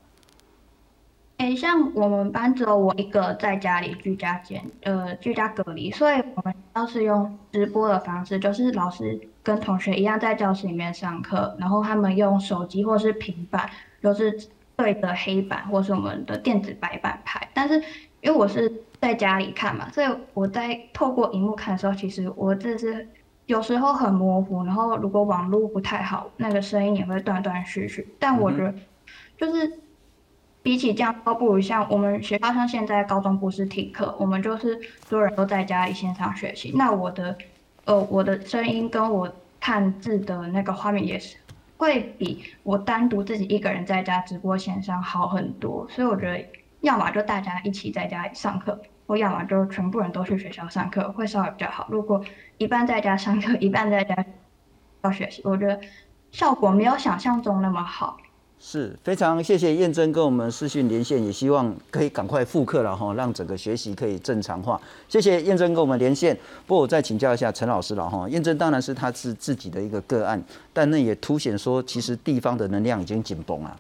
[1.37, 13.71] 哎，像我们班只有我一个在家里居家监，呃，居家隔离，所以我们要是用直播的方式，就是老师跟同学一样在教室里面上课，然后他们用手机或是平板，
[14.03, 14.39] 都是
[14.77, 17.49] 对着黑板或是我们的电子白板拍。
[17.55, 17.81] 但是
[18.21, 23.09] 因为我是在家里看嘛，所以我在透过荧幕看的时候，其实我这是
[23.47, 28.07] 有时候很模糊，然后如果网络不太好，那个声音也会断断续续。
[28.19, 28.75] 但我觉得
[29.39, 29.81] 就是。
[30.61, 36.73] 比起这样，倒不如像我们学校，像现在高中不是停课，我们就是所有人都在家里线上学习。
[36.75, 37.39] 那我的，
[37.89, 41.39] 呃，我的声音跟我看字的那个画面也是
[41.79, 45.89] 会比我单独自己一个人在家直播线上好很多。
[45.89, 46.47] 所以我觉得，
[46.83, 51.87] 要么就大家一起在家上课，或要么就全部人都去学校上课，会稍微比较好。
[51.89, 52.23] 如果
[52.59, 54.15] 一半在家上课， 一半在家
[55.03, 55.81] 要学习，我觉得
[56.31, 58.19] 效果没有想象中那么好。
[58.61, 64.81] 是非常谢谢燕珍跟我们视讯连线，也希望可以赶快复课了哈，让整个学习可以正常化。
[65.09, 66.37] 谢谢燕珍跟我们连线。
[66.67, 70.43] 不过我再请教一下陈老师了哈，燕珍当然是他是自己的一个个案，
[70.73, 73.79] 但那也凸显说，其实地方的能量已经紧绷了。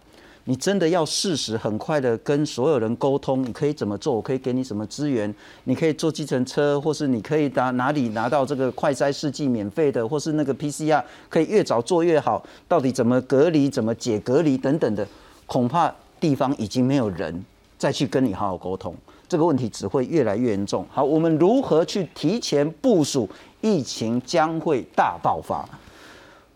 [0.49, 4.15] 你真的要适时很快的跟所有人沟通，你可以怎么做？
[4.15, 5.33] 我可以给你什么资源？
[5.65, 12.43] 你可以坐计程车，或是你可以拿哪里拿到这个快筛试剂免费的，或是那个 PCR 可以越早做越好。
[12.67, 13.69] 到底怎么隔离？
[13.69, 15.07] 怎么解隔离等等的？
[15.45, 17.45] 恐怕地方已经没有人
[17.77, 18.95] 再去跟你好好沟通，
[19.29, 20.87] 这个问题只会越来越严重。
[20.91, 23.29] 好，我们如何去提前部署？
[23.61, 25.69] 疫情将会大爆发。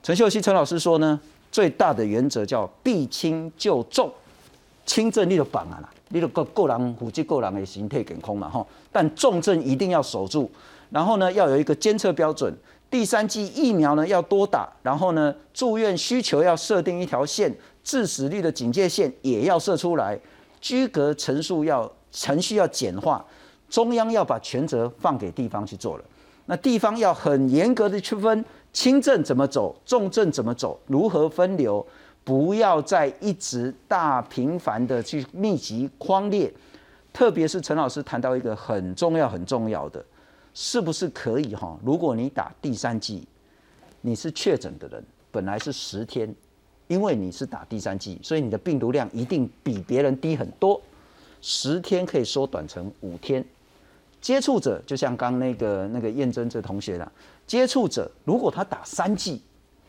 [0.03, 1.21] 陈秀熙陈老师说呢？
[1.53, 4.11] 最大的原则叫避轻就重，
[4.87, 10.51] 轻症你就绑啊啦，你就个个人呼吸个人的形态健康嘛吼，但重症一定要守住，
[10.89, 12.53] 然后呢要有一个监测标准，
[12.91, 20.19] 第三剂疫苗呢要多打，然后呢住院需求要设定一条线，致死率的警戒线也要设出来，
[20.59, 23.23] 居隔程序要程序要简化，
[23.69, 26.05] 中央要把全责放给地方去做了，
[26.47, 28.43] 那地方要很严格的区分。
[28.73, 31.87] 轻症怎么走，重症怎么走，如何分流？
[32.25, 36.53] 不要再一直大频繁的去密集框列。
[37.13, 40.03] 特别是陈老师谈到一个很重要很重要的，
[40.55, 41.77] 是不是可以哈？
[41.85, 43.27] 如果你打第三剂，
[44.01, 46.33] 你是确诊的人，本来是十天，
[46.87, 50.81] 因为你是打第三剂，所以你的病毒量一定比别人低很多。
[51.41, 53.45] 十天可以缩短成五天。
[54.21, 57.13] 接触者就像刚那个那个验证这同学了。
[57.47, 59.41] 接触者如果他打三剂，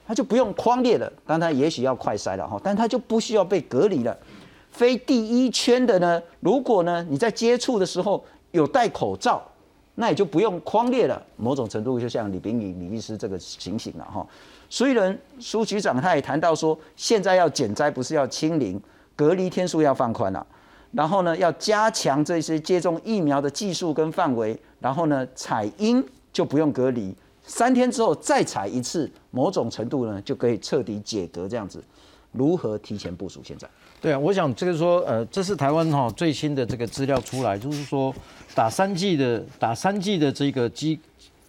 [0.05, 4.17] 他就不用框列了，但他也许要快筛了哈，但他就不需要被隔离了。
[4.69, 9.41] 非第一圈的呢，如果呢你在接触的时候有戴口罩，
[9.95, 11.21] 那也就不用框列了。
[11.37, 14.25] 某种程度就像李炳宇李律师这个情形了哈。
[14.69, 18.81] 所以呢，苏局长他也谈到说，现在要减灾不是要清零，
[19.15, 20.45] 隔离天数要放宽了，
[20.91, 27.15] 然后呢要加强这些接种疫苗的技术跟范围，然后呢采阴就不用隔离。
[27.43, 31.83] 三天之后再采一次，某种程度呢就可以彻底解隔这样子。
[32.31, 33.41] 如何提前部署？
[33.43, 33.69] 现在？
[34.01, 38.13] 对啊，我想这个说，呃，这是台湾哈最新的这个资料出来，就是说
[38.55, 40.99] 打三剂的打三剂的这个机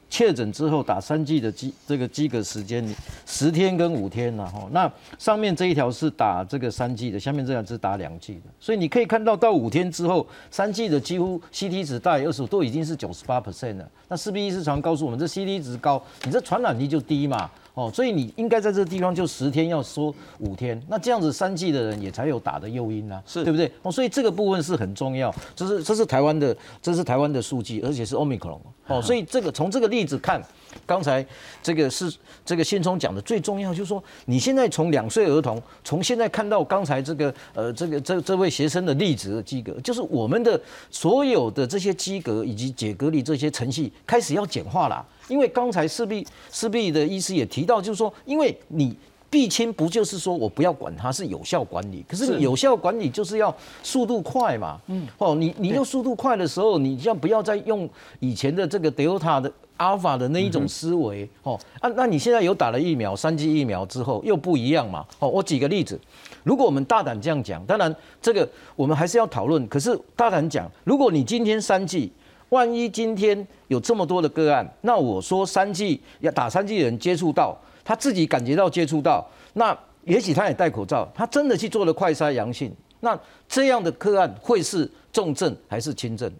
[0.09, 2.85] 确诊之后打三剂的机这个机隔时间，
[3.27, 13.91] 十天跟五天呐，哈，那上面这一条是打这个三剂的，下面这条是打两剂的，所以你可以看到到五天之后，三剂的几乎 CT 值大于二十五，都已经是九十八 percent 了。
[14.09, 17.51] 那势必医师常告诉我们，这 CT 值高，你这传染力就低嘛。
[17.75, 23.71] 哦，所以你应该在这个地方就十天要缩五天，那这样子三季的人也才有打的诱因啊，是对不对？
[23.83, 28.59] 哦，所以这个部分是很重要，这是这是台湾的，这是台湾的数据，而且是 omicron。
[28.87, 30.41] 哦，所以这个从这个例子看，
[30.87, 31.25] 刚才
[31.63, 32.13] 这个是
[32.45, 40.61] 这个信聪讲的最重要，就是说你现在从两岁儿童，从现在看到刚才这个呃这个这这位学生的例子的机格，就是我们的
[40.91, 45.07] 所有的这些机格以及解隔离这些程序开始要简化了。
[45.29, 48.95] 因为刚才势必势必的意思也提到，就是说，因为你
[49.35, 61.29] 避亲不就是说我不要管它是有效管理，可是有效管理就是要速度快嘛，嗯，哦，你你用速度快的时候，你要不要再用以前的这个 Delta 的 Alpha 的那一种思维？
[61.43, 65.05] 哦，啊，那你现在有打了疫苗，三剂疫苗之后又不一样嘛？
[65.19, 66.01] 哦，我举个例子，
[66.45, 67.93] 如果我们大胆这样讲，当然
[68.23, 72.13] 这个我们还是要讨论，可是大胆讲，如果你今天三剂。
[72.51, 86.31] 万一今天有这么多的个案，那我说三剂要打三剂的人接触到，他自己感觉到接触到，那也许他也戴口罩，他真的去做了快筛阳性，那这样的个案会是重症还是轻症？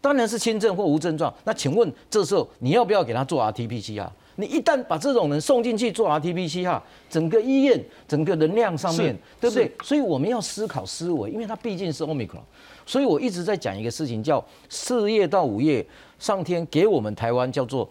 [0.00, 1.32] 当然是轻症或无症状。
[1.44, 4.06] 那请问这时候你要不要给他做 RT-PCR？
[4.36, 9.70] 你一旦把这种人送进去做 RT-PCR，整个医院整个能量上面对不对？
[9.82, 12.42] 所以我们要思考思维，因为它毕竟是 Omicron。
[12.84, 15.86] 所以我一直在讲一个事情，叫四月到五月，
[16.24, 17.86] 上天给我们台湾叫做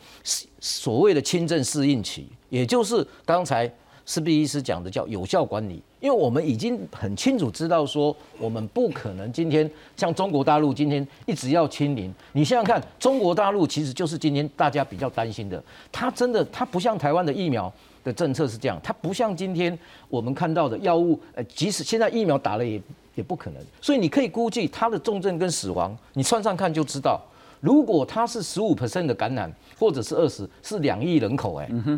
[0.59, 3.71] 所谓的轻症适应期，也就是刚才
[4.07, 5.79] 施必医师讲的叫有效管理。
[5.99, 12.11] 因为我们已经很清楚知道说，我们不可能今天像中国大陆今天一直要清零。
[12.31, 17.71] 你想想看，中国大陆其实就是今天大家比较担心的，它真的它不像台湾的疫苗
[18.03, 19.77] 的政策是这样，它不像今天
[20.09, 22.81] 我们看到的药物，呃，即使现在疫苗打了也。
[23.15, 27.21] 也不可能，所以你可以估计它的重症跟死亡，你算算看就知道。
[27.63, 29.49] 如果他是十五 percent 的感染，
[29.79, 31.97] 或者是二十，是两亿人口，哎，嗯，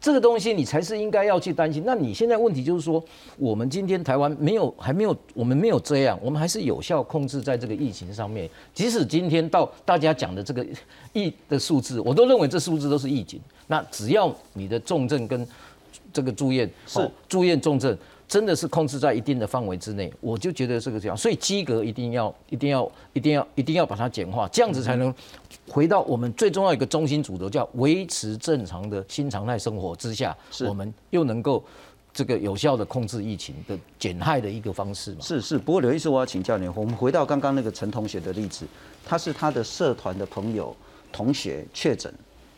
[0.00, 1.84] 这个东西你才是应该要去担心。
[1.86, 3.00] 那你现在问题就是说，
[3.38, 8.50] 我们今天台湾没有，还没有，我们没有这样，我们还是有效控制在这个疫情上面。
[8.74, 10.66] 即使今天到大家讲的这个
[11.12, 13.40] 疫的数字，我都认为这数字都是疫情。
[13.68, 15.46] 那只要你的重症跟
[16.12, 17.96] 这个住院是住院重症。
[18.32, 25.14] 真的是控制在一定的范围之内，我就觉得这个这样，所以机格一定要、一定要、一定要、一定要把它简化，这样子才能
[25.68, 30.34] 回到我们最重要一个中心主轴，叫维持正常的新常态生活之下，
[30.66, 31.62] 我们又能够
[32.14, 35.18] 这个有效的控制疫情的减害的一个方式嘛。
[35.20, 38.64] 是是，不过刘医师，我要请教你，我们回到刚刚那个陈同学的例子，
[39.04, 40.74] 他是他的社团的朋友
[41.12, 42.10] 同学确诊，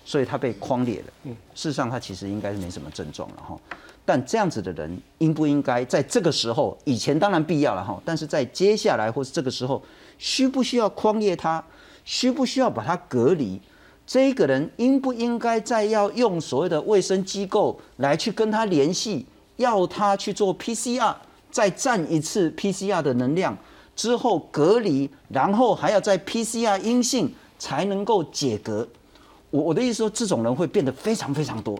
[0.04, 1.06] 所以他被框列了。
[1.24, 3.58] 嗯，事实上他其实应该是没什么症状了哈。
[4.04, 6.76] 但这样子的人应不应该在这个时候？
[6.84, 9.82] 以前当然必要了哈，但是在接下来或是这个时候，
[10.18, 11.64] 需不需要框列他？
[12.04, 13.60] 需不需要把他隔离？
[14.06, 19.24] 这个人应不应该再要用所谓的卫生机构来去跟他联系，
[19.56, 21.14] 要他去做 PCR，
[21.50, 23.56] 再占一次 PCR 的能量
[23.96, 28.86] 之后隔离，然后还要在 PCR 阴性才能够解隔？
[29.48, 31.78] 我我的意思说，这种人会变得非常非常多。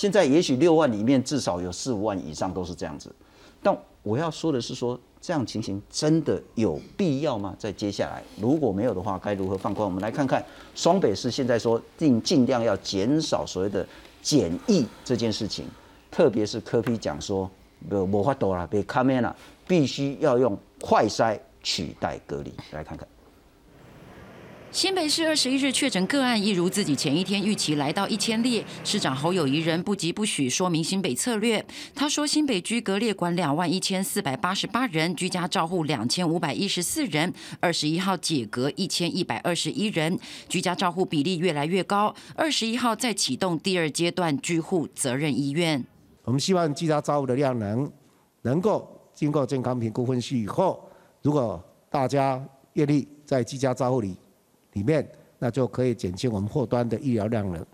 [0.00, 3.14] 现在也许六万里面至少有四五万以上都是这样子，
[3.62, 7.54] 但我要说的是说这样情形真的有必要吗？
[7.58, 9.86] 在接下来如果没有的话，该如何放宽？
[9.86, 10.42] 我们来看看
[10.74, 13.86] 双北市现在说尽尽量要减少所谓的
[14.22, 15.66] 检疫这件事情，
[16.10, 17.50] 特别是科批讲说
[17.86, 19.36] 不无法多了，被卡面了，
[19.68, 22.50] 必须要用快筛取代隔离。
[22.70, 23.06] 来看看。
[24.72, 28.64] 新北市二十一日确诊个案，一如自己前一天预期来到一千例。
[28.84, 31.64] 市长侯友谊人不急不许说明新北策略。
[31.92, 37.34] 他说，新北居隔列管两万一千四百八十八人，居家照护两千五百一十四人。
[37.58, 40.16] 二十一号解隔一千一百二十一人，
[40.48, 42.14] 居家照护比例越来越高。
[42.36, 45.84] 二十一号再启动第二阶段居护责任医院。
[46.22, 47.90] 我们希望居家照护的量能
[48.42, 50.88] 能够经过健康评估分析以后，
[51.22, 51.60] 如果
[51.90, 52.40] 大家
[52.74, 54.16] 愿意在居家照护里。
[54.72, 55.08] 里面，
[55.38, 57.66] 那就可以减轻我们后端的医疗量了。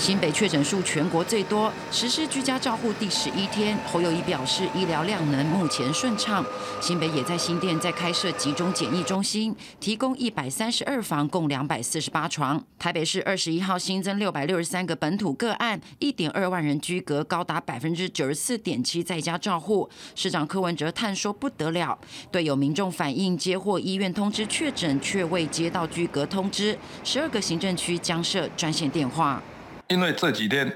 [0.00, 6.42] 新北确诊数全国最多，实施居家照护第十一天，侯友谊表示医疗量能目前顺畅。
[6.80, 12.64] 新北也在新店在开设集中检疫中心，提供一百三十二房，共两百四十八床。
[12.78, 19.86] 台北市二十一号新增六百六十三个本土个案，一点二万人居隔，高达百分之九十四点七在家照护。
[20.14, 21.98] 市长柯文哲探说不得了，
[22.32, 29.42] 对有民众反映接获医院通知确诊，却未接到居隔通知，十二个行政区将设专线电话。
[29.90, 30.72] 因为这几天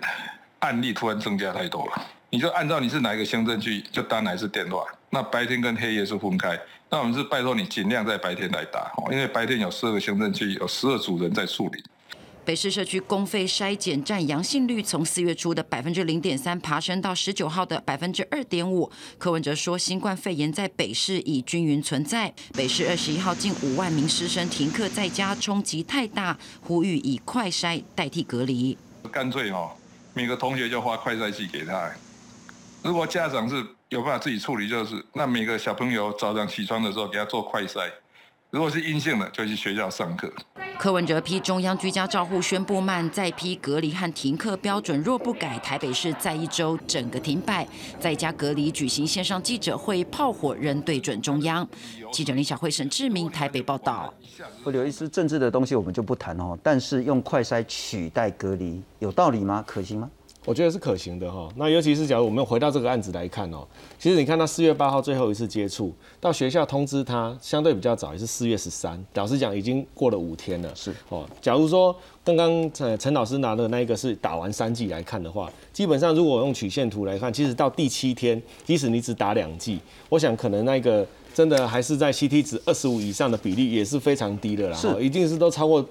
[0.59, 4.85] 案例突然增加太多了，你就按照你是哪一个乡镇去，就打哪是电话。
[5.09, 6.59] 那白天跟黑夜是分开，
[6.91, 11.85] 那我们是拜托你尽量在白天来打，因为白天有十二个乡镇区，有十二组人在处理。
[12.45, 18.91] 北市社区公费筛检占阳性率从四月初的百分之零点三爬升到十九号的百分之二点五。
[19.17, 22.35] 柯文哲说，新冠肺炎在北市已均匀存在。
[22.53, 28.77] 北市二十一号近五万名师生停课在家，冲击太大，呼吁以快筛代替隔离。
[29.11, 29.71] 干脆哦，
[30.13, 31.91] 每个同学就发快赛剂给他。
[32.83, 37.91] 如果家长是有办法自己处理，就是那每个小朋友早上起床的时候给他做快赛。
[38.55, 40.33] 如果是阴性的，就去学校上课。
[40.79, 47.67] 柯文哲批中央居家照护宣布慢，再批隔离和停课标准若不改，台北市在一周整个停摆，
[47.99, 51.67] 在家隔离举行线上记者会，炮火仍对准中央。
[52.13, 54.15] 记者林小慧、沈志明台北报道。
[54.63, 56.57] 不，留一丝，政治的东西我们就不谈哦。
[56.63, 59.65] 但是用快筛取代隔离，有道理吗？
[59.67, 60.09] 可行吗？
[60.45, 61.49] 我觉得是可行的哈。
[61.57, 63.66] 那尤其是假如我们回到这个案子来看哦，
[63.99, 69.03] 其实你看他四月八号最后一次接触，到学校通知他相对比较早，也是四月十三。
[69.14, 70.74] 老实讲，已经过了五天了。
[70.74, 84.76] 是哦，假如说刚刚陈陈老师拿的那一个是打完三剂来看的话，基本上如果用曲线图来看，其实到第七天，即使你只打两剂，我想可能那个真的还是在 CT 值二十五以上的比例也是非常低的啦。
[84.76, 85.84] 是，一定是都超过。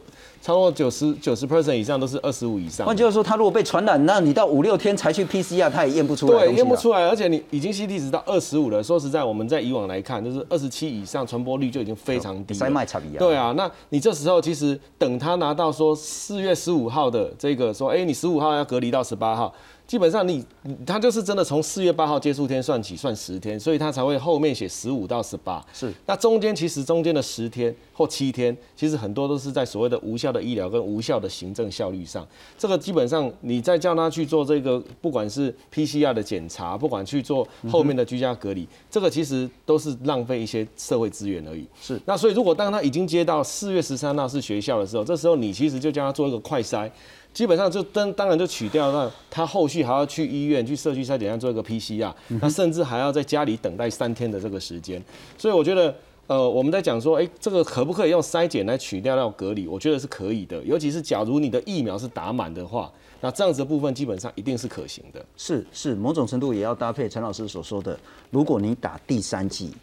[0.44, 2.86] 超过九十九十 percent 以上都是二十五以上。
[2.86, 6.40] 换句话说，他如果被传染，那你到五六天才去 PCR，他也验不出来。
[6.42, 8.84] 对，验不出来，而且你已经 CT 值到二十五了。
[8.84, 12.54] 说实在，我们在以往来看，就是二十七以上传播率就已经非常低。
[12.54, 13.18] 塞麦差别。
[13.18, 19.54] 对啊，那你这时候其实等他拿到说四月十五号的这个说，哎，你十五号要隔离到十八号。
[19.86, 20.44] 基本上你
[20.86, 25.64] 他就是真的从四月八号接触天算起算十天，所以他才会后面写十五到十八。
[25.74, 32.26] 是，那中间其实中间的十天或七天，其实很多都是在所谓的无效的医疗跟无效的行政效率上。
[32.58, 41.68] 这个基本上你再叫他去做这个，不管是 PCR 的检查，不管去做后面的居家隔离，这个其实都是浪费一些社会资源而已。
[41.80, 46.90] 是，那所以如果当他已经接到四月十三号是学校的时候，这时候你其实就叫他做一个快筛。
[47.34, 55.04] 基本上就当当然就取掉，那他后续还要去医院去社区筛检站做一个 PCR，那甚至还要在家里等待三天的这个时间。
[55.38, 55.96] 所以我觉得，
[56.28, 59.68] 呃，我们在讲说，哎，这个可不可以用筛检来取掉掉隔离？
[59.68, 60.64] 我觉得是可以的。
[60.64, 65.26] 尤其是假如你的疫苗是打满的话，那这样子的部分基本上一定是可行的。
[65.36, 67.98] 是是，某种程度也要搭配陈老师所说的，
[68.30, 69.74] 如果你打第三剂，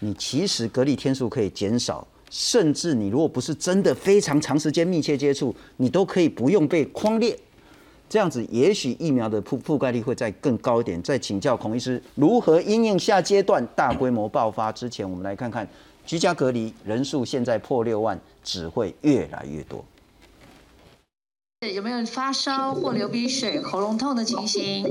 [0.00, 2.06] 你其实隔离天数可以减少。
[2.30, 7.36] 甚至你如果不是真的非常长时间密切接触，你都可以不用被框列，
[8.08, 11.02] 这样子也许疫苗的覆覆盖率会再更高一点。
[11.02, 15.68] 再请教孔医师，如何应应下阶段大规模爆发之前，我们来看看
[16.06, 19.84] 居家隔离人数现在破六万，只会越来越多。
[21.74, 24.84] 有没有发烧或流鼻水、喉咙痛的情形？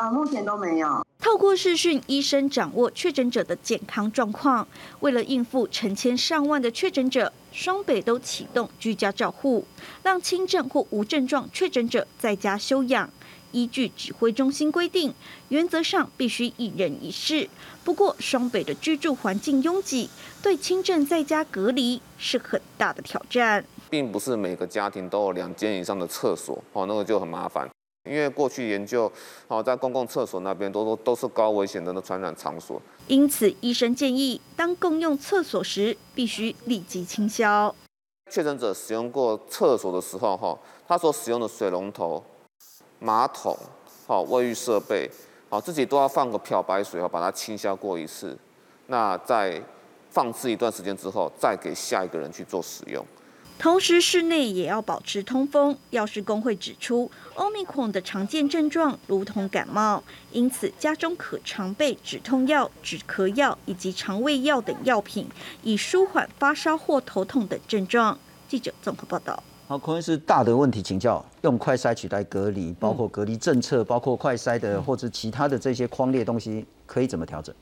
[0.00, 1.06] 啊，目前都没有。
[1.18, 4.66] 透过视讯，医生掌握确诊者的健康状况。
[5.00, 9.66] 为了应付成千上万的确诊者，双北都启动居家照护，
[10.02, 13.10] 让轻症或无症状确诊者在家休养。
[13.52, 15.12] 依据指挥中心规定，
[15.50, 17.50] 原则上必须一人一室。
[17.84, 20.08] 不过，双北的居住环境拥挤，
[20.42, 23.62] 对轻症在家隔离是很大的挑战。
[23.90, 27.68] 并不是每个家庭都有两间以上的厕所，哦，那个就很麻烦。
[28.04, 29.10] 因为过去研究，
[29.46, 37.74] 哦，在公共厕所那边都都都是高危险的传染场所，因此医生建议，当共用厕所时，必须立即清消。
[38.30, 42.24] 确诊者使用过厕所的时候，哈，他所使用的水龙头、
[42.98, 43.54] 马桶、
[44.06, 45.10] 好卫浴设备，
[45.50, 48.36] 好自己都要放个漂白水，哈，把它清消过一次。
[48.86, 49.62] 那在
[50.10, 53.04] 放置一段时间之后，再给下一个人去做使用。
[53.60, 55.76] 同时，室内也要保持通风。
[55.90, 60.02] 药师工会指出，Omicron 的常见症状如同感冒，
[60.32, 65.26] 因此家中可常备止痛药、止咳药以及肠胃药等药品，
[65.62, 68.18] 以舒缓发烧或头痛等症状。
[68.48, 69.42] 记者综合报道。
[69.68, 77.54] 好，可能是大的问题，请教用快筛取代隔离，包括隔离政策，包括快筛的或者其他的这些框列东西，可以怎么调整？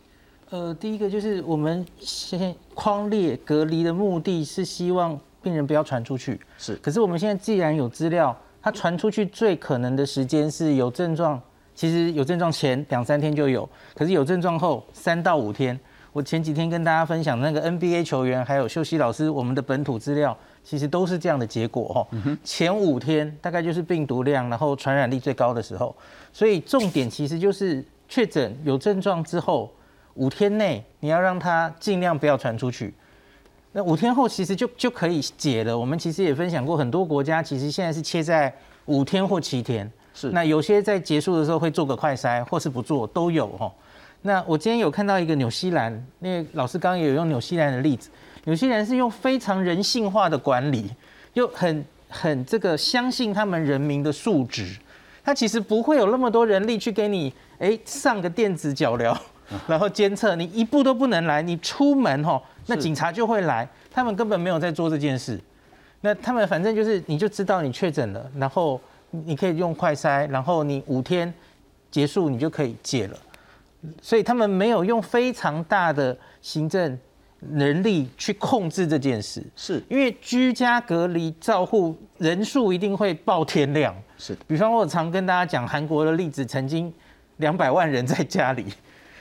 [0.50, 5.18] 呃，第一个就是我们先框列隔离的目的是希望。
[5.42, 11.40] 病人不要传出去是，可是我们现在既然有资料，它传出去最可能的时间是有症状，
[11.74, 15.78] 其实有症状前两三天就有，可是有症状后三到五天。
[16.10, 22.00] 我前几天跟大家分享那个 NBA 球员还有秀熙老师我们的本土资料，其实都是这样的结果哦。
[22.42, 25.94] 前五天大概就是病毒量然后传染力最高的时候，
[26.32, 29.70] 所以重点其实就是确诊有症状之后
[30.14, 32.92] 五天内你要让他尽量不要传出去。
[33.78, 35.78] 那五天后其实就就可以解了。
[35.78, 38.52] 我们其实也分享过，很多国家其实现在是切在
[38.86, 39.88] 五天或七天。
[40.12, 40.30] 是。
[40.30, 43.70] 那有些在结束的时候会做个快筛，或是不做都有哦。
[44.22, 48.10] 那我今天有看到一个纽西兰，那老师刚刚也有用纽西兰的例子。
[48.46, 50.90] 纽西兰是用非常人性化的管理，
[51.34, 54.76] 又很很这个相信他们人民的素质。
[55.22, 59.16] 他其实不会有那么多人力去给你哎上个电子脚镣，
[59.66, 62.42] 然后监测你一步都不能来，你出门吼。
[62.66, 65.40] 那警察就会来，他们根本没有在做这件事。
[66.02, 68.80] 那他们反正就是，你就知道你确诊了，然后
[69.10, 71.32] 你可以用快筛，然后你五天
[71.90, 73.18] 结束你就可以解了。
[74.02, 76.98] 所以他们没有用非常大的行政
[77.40, 83.94] 能力去控制这件事，是因为居家隔离照护人数一定会爆天量。
[84.18, 86.92] 是，比方我常跟大家讲韩国的例子，曾经
[87.38, 88.66] 两百万人在家里。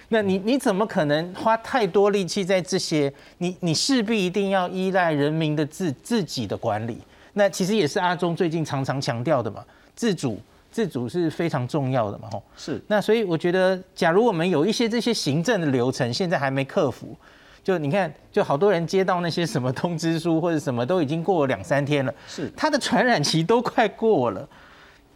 [0.09, 3.11] 那你你怎么可能花太多力气在这些？
[3.39, 6.97] 你你势必一定要依赖人民的自自己的管理。
[7.33, 9.63] 那其实也是阿中最近常常强调的嘛，
[9.95, 10.39] 自主
[10.71, 12.41] 自主是非常重要的嘛，吼。
[12.55, 12.81] 是。
[12.87, 17.15] 那所以我觉得，假如我们有一些这些行政的流程现在还没克服，
[17.63, 22.51] 就你看，就好多人接到那些什么通知书或者什么都已经过了两三天了，是。
[22.55, 24.47] 它的传染期都快过了。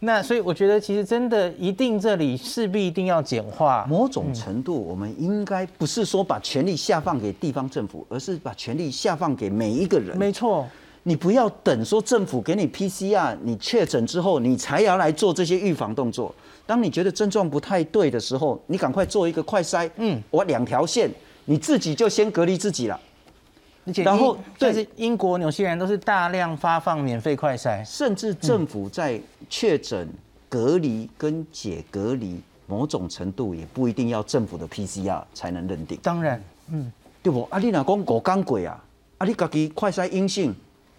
[0.04, 10.18] 那所以我觉得，其实真的一定这里势必一定要简化某种程度，我们应该不是说把权力下放给地方政府，而是把权力下放给每一个人。
[10.18, 10.66] 没错，
[11.04, 16.34] 你不要等说政府给你 PCR，你确诊之后，你才要来做这些预防动作。
[16.66, 19.88] 当你觉得症状不太对的时候，你赶快做一个快筛。
[19.98, 21.08] 嗯，我两条线，
[21.44, 23.00] 你自己就先隔离自己了。
[23.84, 29.20] 然后，但是英国、纽西兰都是大量发放免费快筛，甚至政府在
[29.50, 30.08] 确诊、
[30.48, 35.98] 隔离跟解隔离，某种程度也不一定要政府的 PCR 才能认定。
[36.00, 37.42] 当然，嗯，对不？
[37.50, 38.80] 啊，你若讲五刚鬼啊，
[39.18, 40.54] 啊，你家己快筛阴性，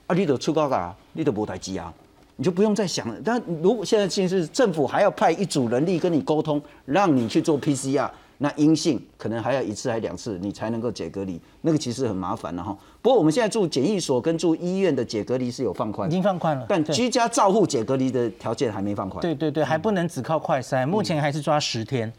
[0.07, 1.93] 啊，你就出高噶，你都无代志啊，
[2.35, 3.15] 你就不用再想了。
[3.23, 8.09] 但如果现在其实政府还要派一组人力跟你沟通，让你去做 PCR。
[8.39, 12.75] 那阴性可能还要一次还两次，你才能够解隔离，那个其实很麻烦的哈。
[13.01, 19.21] 不过我们现在住检疫所跟住医院的解隔离是有放宽，已经放宽了，但居家照护解隔离的条件还没放宽。
[19.21, 22.11] 对对对，还不能只靠快筛，目前还是抓十天。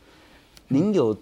[0.68, 1.14] 您有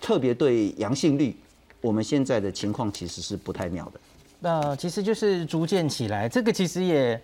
[0.00, 1.36] 特别对阳性率，
[1.80, 4.00] 我们现在的情况其实是不太妙的。
[4.40, 7.20] 那其实就是逐渐起来，这个其实也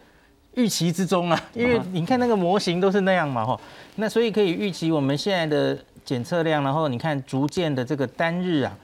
[0.54, 3.60] 预期之中啊，因为你看那个模型都是那样嘛哈，
[3.96, 5.76] 那所以可以预期我们现在的。
[6.04, 8.76] 检测量，然后你看逐渐的这个单日啊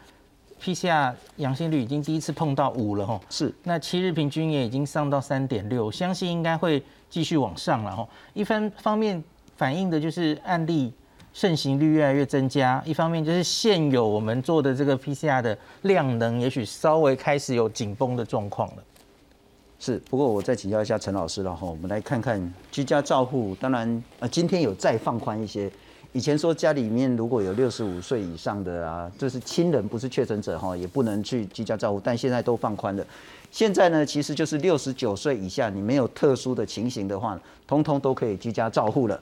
[0.62, 8.08] ，PCR 阳性率已经第一次碰到五了哈，是，那七日平均也已经上到三点六，相信应该会继续往上了哈。
[8.32, 9.22] 一方方面
[9.56, 10.92] 反映的就是案例
[11.34, 18.82] 盛行率越来越增加，一方面就是现有我们做的这个 PCR 的量能，也许稍微开始有紧绷的状况了。
[19.78, 25.70] 是，不过我再请教一下陈老师了哈，我们来看看居家照护，当然呃今天有再放宽一些。
[26.12, 32.00] 以前说家里面如果有六十五岁以上的啊，就是亲人不是确诊者哈，也不能去居家照护。
[32.02, 33.06] 但现在都放宽了。
[33.52, 39.20] 现在呢，其实就是六十九岁以下，你没有特殊的情形的话，通通都可以居家照护了。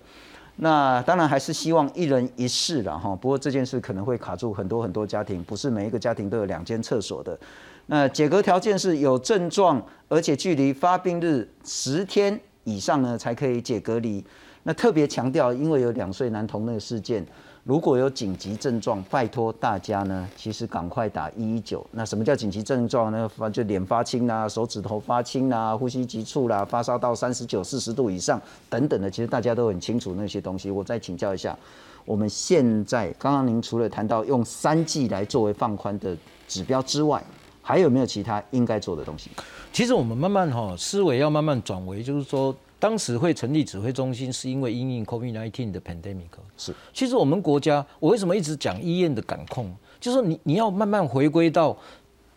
[0.56, 3.14] 那当然还是希望一人一室了哈。
[3.14, 7.38] 不过这件事可能会卡住很多很多家庭，不是每一个家庭都有两间厕所的。
[7.86, 14.24] 那解隔条件是有症状，而且距离发病日十天以上呢，才可以解隔离。
[14.68, 17.26] 那特别强调，因为有两岁男童那个事件，
[17.64, 21.82] 如果有紧急症状，拜托大家呢，其实赶快打一一九。
[21.90, 23.26] 那什么叫紧急症状呢？
[23.26, 28.38] 发就脸发青啦，手指头发青啦，呼吸急促啦，发烧到三十九、四十度以上
[28.68, 30.70] 等等的，其实大家都很清楚那些东西。
[30.70, 31.58] 我再请教一下，
[32.04, 36.14] 我们现在刚刚您除了谈到用三 G 来作为放宽的
[36.46, 37.24] 指标之外，
[37.62, 39.30] 还有没有其他应该做的东西？
[39.72, 42.54] 其实我们慢慢哈思维要慢慢转为，就是说。
[42.78, 46.28] 当时会成立指挥中心，是因为因应 COVID-19 的 pandemic。
[46.56, 49.74] 是，其实我们国家，我为什么一直讲医院的感控？
[49.98, 51.76] 就是你你要慢慢回归到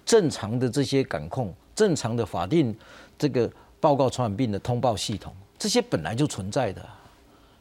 [0.03, 2.75] 正常的这些感控，正常的法定
[3.17, 6.83] 这个报告传染病的通报系统，这些本来就存在的。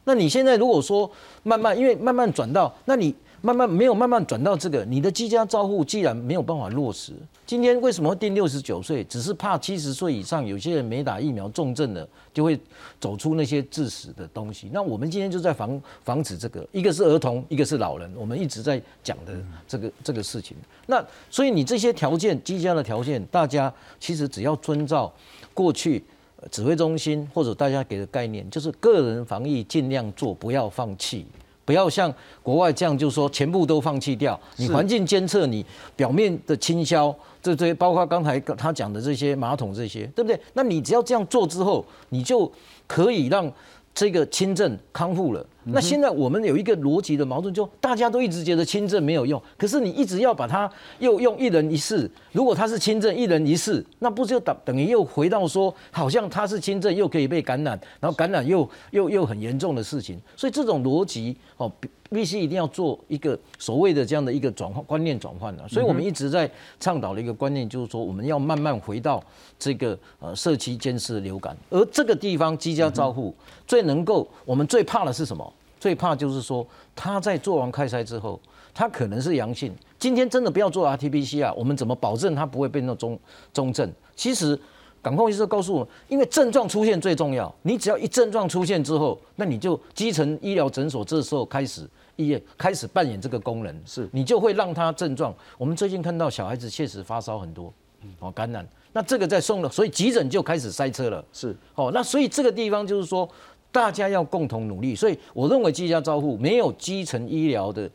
[0.03, 1.09] 那你现在如果说
[1.43, 7.13] 慢慢，因为慢慢转到，那你慢慢没有慢慢转到这个，你的居家照护既然没有办法落实，
[7.45, 9.03] 今天为什么定六十九岁？
[9.05, 12.59] 只是怕七十岁以上有些人没打疫苗重症的，就会
[12.99, 14.69] 走出那些致死的东西。
[14.71, 19.33] 那我们今天就在防防止这个，一个是儿童，一个是老人，我们一直在讲的
[19.67, 20.55] 这个这个事情。
[20.85, 25.11] 那所以你这些条件，居家的条件，大家其实只要遵照
[25.53, 26.03] 过去
[26.51, 31.25] 指挥中心或者大家给的概念，就是个人防疫尽量做，不要放弃。
[31.63, 34.39] 不要像国外这样，就是说全部都放弃掉。
[34.57, 40.39] 你环境监测，你表面的清消，这这包括刚才他讲的这些马桶这些，对不对？
[40.53, 42.51] 那你只要这样做之后，你就
[42.87, 43.51] 可以让
[43.93, 45.45] 这个轻症康复了。
[45.65, 60.19] 那现在我们有一个逻辑的矛盾，就大家都一直觉得轻症没有用，可是你一直要把它又用一人一事，如果他是轻症一人一事，那不就等等于又回到说，好像他是轻症又可以被感染，然后感染又又又很严重的事情。
[60.35, 61.71] 所以这种逻辑哦，
[62.09, 65.67] 必须一定要做一个所谓的这样的一个转换观念转换了。
[65.69, 66.49] 所以我们一直在
[66.79, 69.23] 倡导的一个观念，就是说我们要慢慢回到
[69.59, 73.33] 这个呃社区监视流感，而这个地方居家照护
[73.67, 75.50] 最能够，我们最怕的是什么？
[75.81, 76.65] 最怕就是说，
[76.95, 78.39] 他在做完快筛之后，
[78.71, 79.73] 他可能是阳性。
[79.97, 83.19] 今天真的不要做 RT-PCR 啊，我们怎么保证他不会变成中
[83.51, 83.91] 中症？
[84.15, 84.57] 其实，
[85.01, 87.51] 港控医生告诉我，因为症状出现最重要。
[87.63, 95.33] 你只要一症状出现之后，那你就基层医疗诊所这时候开始医院开始扮演这个功能，是你就会让他症状。
[95.57, 97.73] 我们最近看到小孩子确实发烧很多，
[98.19, 98.63] 哦感染，
[98.93, 101.25] 那这个在送了，所以急诊就开始塞车了。
[101.33, 103.27] 是哦，那所以这个地方就是说。
[103.71, 107.89] 大家要共同努力，所以我认为居家照护没有基层医疗的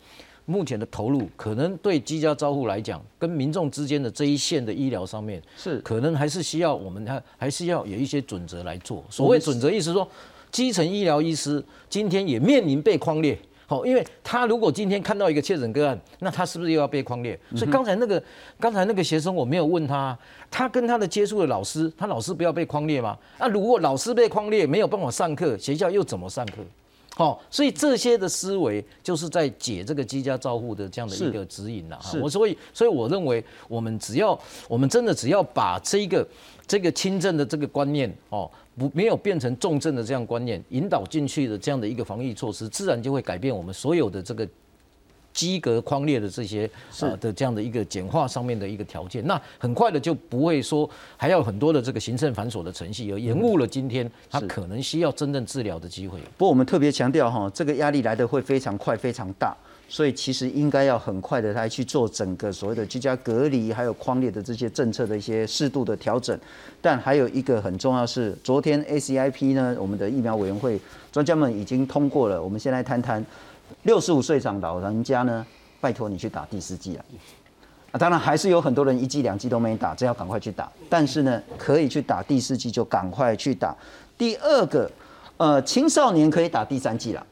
[0.47, 9.05] 目前的投入，可能对居家照护来讲，跟民众之间的这一线的医疗上面是可能还是需要我们还还是要有一些准则来做。
[9.11, 10.09] 所谓准则，意思说
[10.51, 13.39] 基层医疗医师今天也面临被框列。
[13.69, 17.37] 好，因为他如果今天看到一个确诊个案，那他是不是又要被框列？
[17.57, 18.23] 所以刚才那个
[18.61, 20.17] 刚才那个学生，我没有问他，
[20.51, 23.19] 他跟他的接触的老师，他老师不要被框列吗？
[23.41, 26.63] 那如果老师被框列，没有办法上课，学校又怎么上课？
[27.17, 31.99] 好，所以这些的思维就是在解这个居家照护的这样的一个指引了。
[32.23, 34.39] 我所以所以我认为，我们只要
[34.69, 36.29] 我们真的只要把这个
[36.69, 38.49] 这个轻症的这个观念哦。
[38.79, 44.47] 不没有变成重症的这样观念，引导进去的这样的一个防疫措施，自然就会改变我们所有的这个
[45.33, 46.69] 机格框列的这些
[47.01, 49.25] 啊的这样的一个简化上面的一个条件。
[49.27, 56.19] 那很快的就不会说还要很多的这个行政繁琐的程序，而延误了今天他可能需要真正治疗的机会。
[56.37, 59.57] 不过我们特别强调哈，这个压力来的会非常快、非常大。
[59.89, 66.37] 所以其实应该要很快的来去做整个所谓的居家隔离，还有框列的这些政策的一些适度的调整。
[66.83, 70.81] 但还有一个很重要是，昨天 ACIP 呢，我们的疫苗委员会
[71.13, 72.43] 专家们已经通过了。
[72.43, 73.25] 我们先来谈谈
[73.85, 75.47] 六十五岁长老人家呢，
[75.81, 77.05] 拜托你去打第四剂啊！
[77.93, 80.71] 啊，当然还是有很多人一剂两剂都没打，这要赶快去打。
[80.89, 83.75] 但是呢，可以去打第四剂就赶快去打。
[84.19, 84.91] 第二个，
[85.37, 87.25] 呃，青少年可以打第三剂了。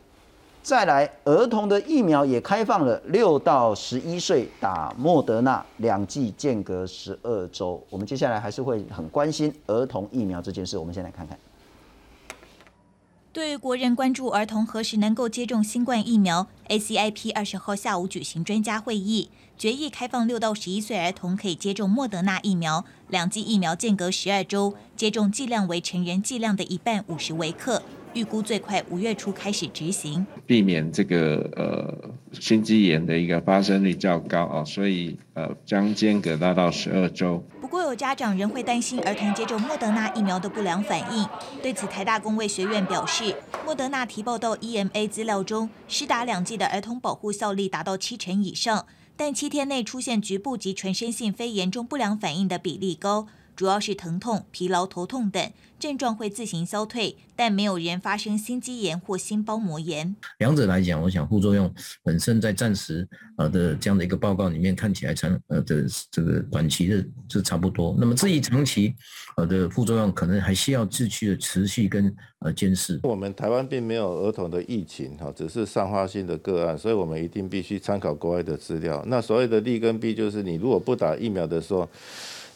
[0.64, 7.78] 再来，儿童的疫苗也开放了，六到十一岁打莫德纳两剂，间隔十二周。
[7.90, 10.78] 我们接下来还是会很关心儿童疫苗这件事。
[10.78, 11.38] 我们先来看看。
[13.30, 27.82] 对于国人关注儿童何时能够接种新冠疫苗，ACIP 二十号下午举行专家会议，决议开放六到十一岁儿童可以接种莫德纳疫苗，两剂疫苗间隔十二周，接种剂量为成人剂量的一半，五十微克。
[28.14, 37.44] 预估最快五月初开始执行，避免这个呃心肌炎的一个发生率较高啊，所以呃将间隔拉到十二周。
[37.60, 41.26] 不过有家长仍会担心儿童接种莫德纳疫苗的不良反应，
[41.60, 43.34] 对此台大工卫学院表示，
[43.66, 48.86] 莫德纳提报到 EMA 资料中，施打两剂的儿童保护效力达到七成以上，
[49.16, 53.26] 但七天内出现局部及全身性非严重不良反应的比例高。
[53.56, 60.16] 主要是疼痛、疲劳、头痛等症状会自行消退，但没有人发生心肌炎或心包膜炎。
[60.38, 67.94] 两者来讲，我想副作用本身在暂时呃的这样的一个报告里面看起来长呃的这个短期的是差不多。
[67.98, 68.94] 那么至于长期
[69.36, 72.98] 呃的副作用，可能还需要继续的持续跟呃监视。
[73.02, 79.04] 我们台湾并没有儿童的疫情哈，只是散发性的个案，所以我们一定必须参考国外的资料。
[79.06, 81.86] 那所谓的利跟弊，就是你如果不打疫苗的时候。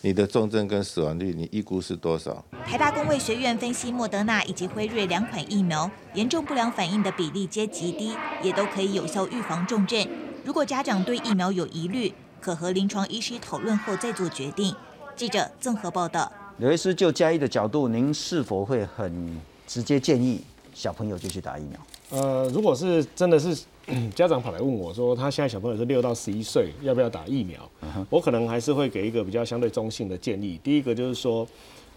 [0.01, 2.44] 你的重症跟死亡率，你预估是多少？
[2.64, 10.07] 台大公卫学院分析，莫德纳以及辉瑞两款疫苗严重不良反应的比例皆极低，也都可以有效预防重症。
[10.44, 14.72] 如果家长对疫苗有疑虑，可和临床医师讨论后再做决定。
[15.16, 16.30] 记者综合报道。
[16.59, 20.40] 刘医师就加一的角度，您是否会很直接建议
[20.72, 21.80] 小朋友就去打疫苗？
[22.11, 23.57] 呃，如果是真的是
[24.14, 27.68] 家长跑来问我说，他现在小朋友是六到十一岁，要不要打疫苗？
[28.11, 30.59] 我可能还是会给一个比较相对中性的建议。
[30.62, 31.46] 第一个就是说。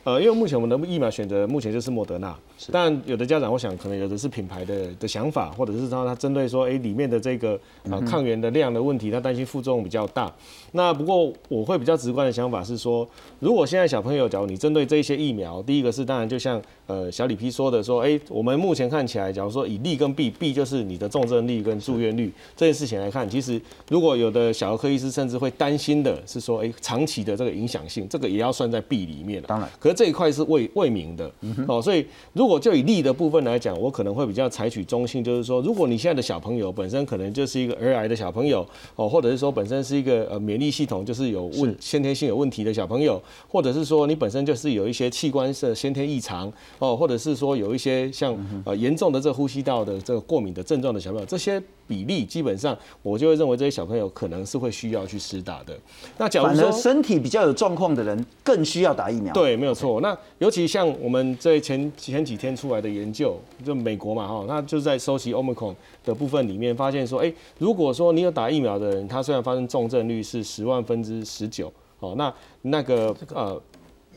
[0.04, 2.36] 呃，因为目前我们的疫苗选择目前就是莫德纳，
[2.72, 10.32] 但有的家长我想可能有的是品牌的的想法，或者是他他针对说，哎，里面的这个呃抗原的量的问题，他担心副作用比较大。
[10.74, 13.07] 那不过我会比较直观的想法是说，
[13.39, 29.47] 如果现在小朋友，假如你针对这一些疫苗，第一个是当然就像呃小李 P 说的说，哎，我们目前看起来，假如说以利跟弊，弊就是你的重症率跟住院率这件事情来看，其实如果有的小儿科医师甚至会担心的是说，哎，长期的这个影响性，这个也要算在弊里面了。
[29.47, 31.30] 当然，可是这一块是未未明的。
[31.68, 48.36] 哦，所以如果就以利的部分来讲，我可能会比较采取中性，就是说，如果你现在的小朋友本身可能就是一个儿癌的小朋友哦，或者是说本身是一个呃免疫系统就是有问先天性有问题的小朋友，或者是说你本身就是有一些器官是先天异常哦，或者是说有一些像
[48.66, 51.62] 呃严重的这呼吸道的这个过敏的症状的小朋友，这些
[51.92, 55.78] 比例基本上我就会认为这些小朋友可能是会需要去施打的。
[56.18, 60.00] 那假如说身体比较有状况的人更需要打疫苗，对，没有错。
[60.00, 65.76] 那尤其像我们这前前几天出来的研究，就美国嘛哈，那就是在收集 Omicron
[66.06, 71.70] 的部分里面发现说，哎，如果说你有打疫苗的人，他虽然发生重症率是十万分之十九，
[72.00, 73.62] 哦，那那个呃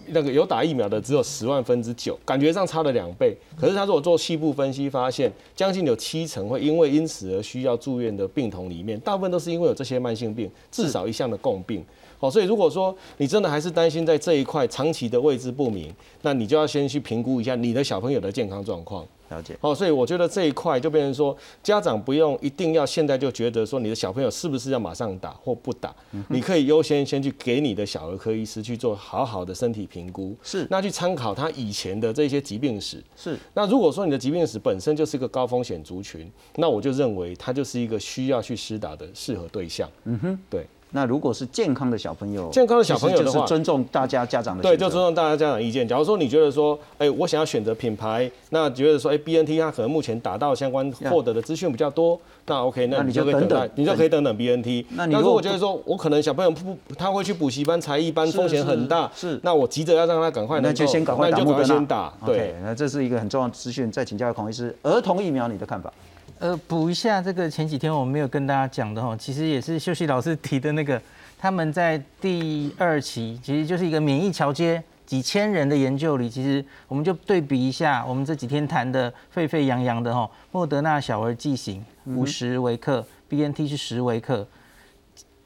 [0.08, 3.36] 那个有打疫苗的只有十万分之九，感觉上差了两倍。
[3.56, 11.84] 可是他如果做细部分析，发现将近有七成会因为因此而需要住院的病童里面，大部分都是因为有这些慢性病，至少一项的共病。
[12.24, 19.06] 哦，所以如果说你真的还是担心在这一块长期的位置不明，那你就要先去评估一下你的小朋友的健康状况。
[19.28, 19.56] 了解。
[19.60, 25.94] 哦，所以我觉得这一块就变成说，家长不用一定要现在就觉得说你的小朋友是不是要马上打或不打，
[26.28, 30.34] 你可以优先先去给你的小儿科医师去做好好的身体评估。
[30.42, 30.66] 是。
[30.70, 33.02] 那去参考他以前的这些疾病史。
[33.16, 33.38] 是。
[33.52, 39.90] 那如果说你的疾病史本身就是一个高风险族群，那我就认为他就是一个需要去施打的适合对象。
[40.04, 40.38] 嗯哼。
[40.48, 40.66] 对。
[40.96, 45.86] 那如果是健康的小朋友，健康的小朋友的话，尊重大家家长的对，就尊重大家家长意见。
[45.86, 52.16] 假如说你觉得说，哎，我想要选择品牌，那觉得说，哎，B N T 它可能目前达到相关获得的资讯比较多，
[52.46, 54.86] 那 OK，那你就可以等等，你就可以等等 B N T。
[54.90, 62.12] 那如果觉得说我可能小朋友不他会去补习班、才艺班，风险很大，是，那我急着要让他赶快，那就先赶快打，那就先打。
[62.24, 63.90] 对，那这是一个很重要的资讯。
[63.90, 65.92] 再请教孔医师，儿童疫苗你的看法？
[66.44, 71.00] 呃，补一下这个前几天我们没有跟大家讲的哈，其实也是秀熙老师提的那个。
[71.38, 84.46] 他们在第二期，其实就是一个免疫桥接几千人的研究里，其实我们就对比一下，我们这几天谈的沸沸扬扬的哈，莫德纳小儿剂型五十微克，B N T 是十微克，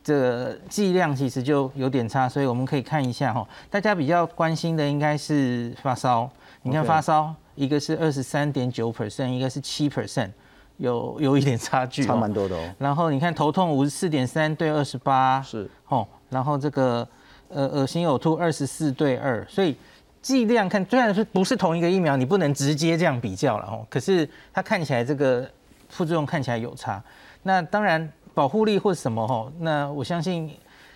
[0.02, 6.28] 这个剂量其实就有点差，所以我们可以看一下哈，大家比较关心的应该是发烧，
[6.62, 10.30] 你看发烧，一个是二十三点九 percent，一个是七 percent。
[10.78, 12.74] 有有一点差距，差蛮多的哦。
[12.78, 16.06] 然后你看头痛五十四点三对二十八，是哦。
[16.30, 17.06] 然后这个
[17.48, 19.76] 呃恶心呕吐二十四对二，所以
[20.22, 23.86] 剂量看虽然是不是同一个疫苗，你不能直接这样比较了哦。
[23.90, 25.48] 可是它看起来这个
[25.88, 27.02] 副作用看起来有差。
[27.42, 30.48] 那当然保护力或什么哦，那我相信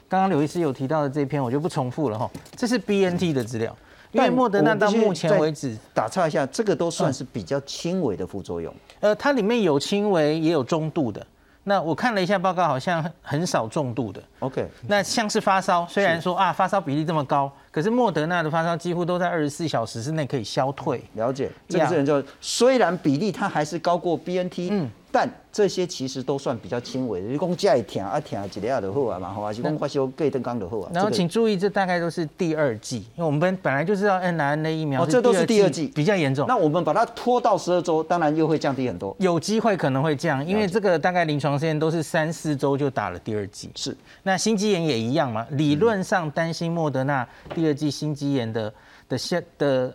[0.08, 2.30] 刚刚刘医师有提到的这篇我就不重复了哈。
[2.56, 3.74] 这是 B N T 的资料。
[4.12, 8.72] 因为莫德纳到目前为止，打岔一下，这个都算是比较轻微的副作用。
[9.00, 11.26] 呃，它里面有轻微，也有中度的。
[11.64, 14.20] 那我看了一下报告，好像很少重度的。
[14.40, 21.02] OK，那像是发烧，虽然说啊发烧比例这么高，可是莫德纳的发烧几乎都在二十四小时之内可以消退。
[21.14, 24.90] 了解，这个人就虽然比例它还是高过 BNT，嗯。
[25.14, 30.90] 但这些其实都算比较轻微的，你讲加一疼啊疼一下就好啊嘛，好啊，是讲发烧盖登刚就好啊。
[30.94, 36.46] 然后请注意，这大概都是第二季，因为我们本本来就知道 n r n a 疫苗，这都是第二季比较严重。
[36.48, 39.14] 那我们把它拖到十二周，当然又会降低很多。
[39.18, 43.68] 有机会可能会降，因为这个大概临床试验都是三四周就打了第二季。
[43.74, 48.72] 是，那心肌炎也一样嘛，理论上担心莫德纳第二季心肌炎的
[49.06, 49.94] 的现的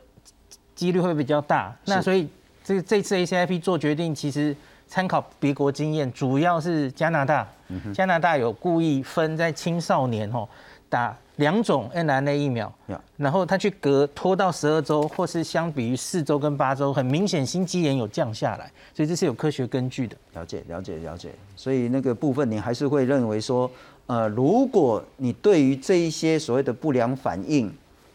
[0.75, 1.75] 几率会比较大。
[1.85, 2.27] 那所以
[2.63, 4.55] 这这次 ACIP 做决定，其实。
[4.87, 7.47] 参考别国经验，主要是加拿大。
[7.93, 10.47] 加拿大有故意分在青少年吼
[10.87, 12.73] 打两种 n r n a 疫苗，
[13.17, 20.15] 然后他去隔拖到十二周，或是相比于四周跟八周，很明显心肌炎有降下来，所以这是有科学根据的。
[20.33, 21.31] 了解，了解，了解。
[21.57, 23.69] 所以那个部分你还是会认为说，
[24.05, 27.69] 呃，如果你对于这一些所谓的不良反应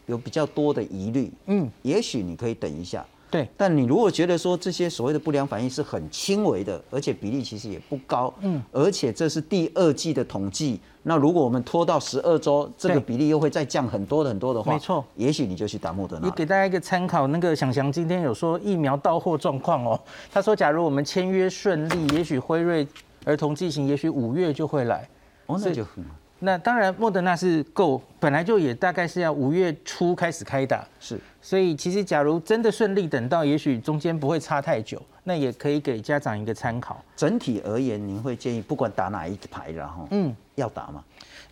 [0.07, 3.05] 有比较多的疑虑，嗯，也许你可以等一下。
[3.33, 16.27] 对，但你如果觉得说这些所谓的不良反应是很轻微的，而且比例其实也不高，嗯，而且这是第二季的统计，那如果我们拖到十二周，这个比例又会再降很多很多的话，没错，也许你就去打莫德纳。
[16.27, 19.99] 也给大家一个参考，那个想翔今天有说疫苗到货状况哦，
[20.31, 22.87] 他说假如我们签约顺利，也许辉瑞
[23.25, 25.09] 儿童剂型也许五月就会来，
[25.47, 26.05] 哦，那就很。
[26.45, 37.01] 那当然，莫德纳是够，本来就也大概是要五月初开始开打，是，所以其实假如真的顺利等到，也许中间不会差太久，那也可以给家长一个参考。
[37.15, 41.01] 整体而言，您会建议不管打哪一排，然后嗯，要打吗？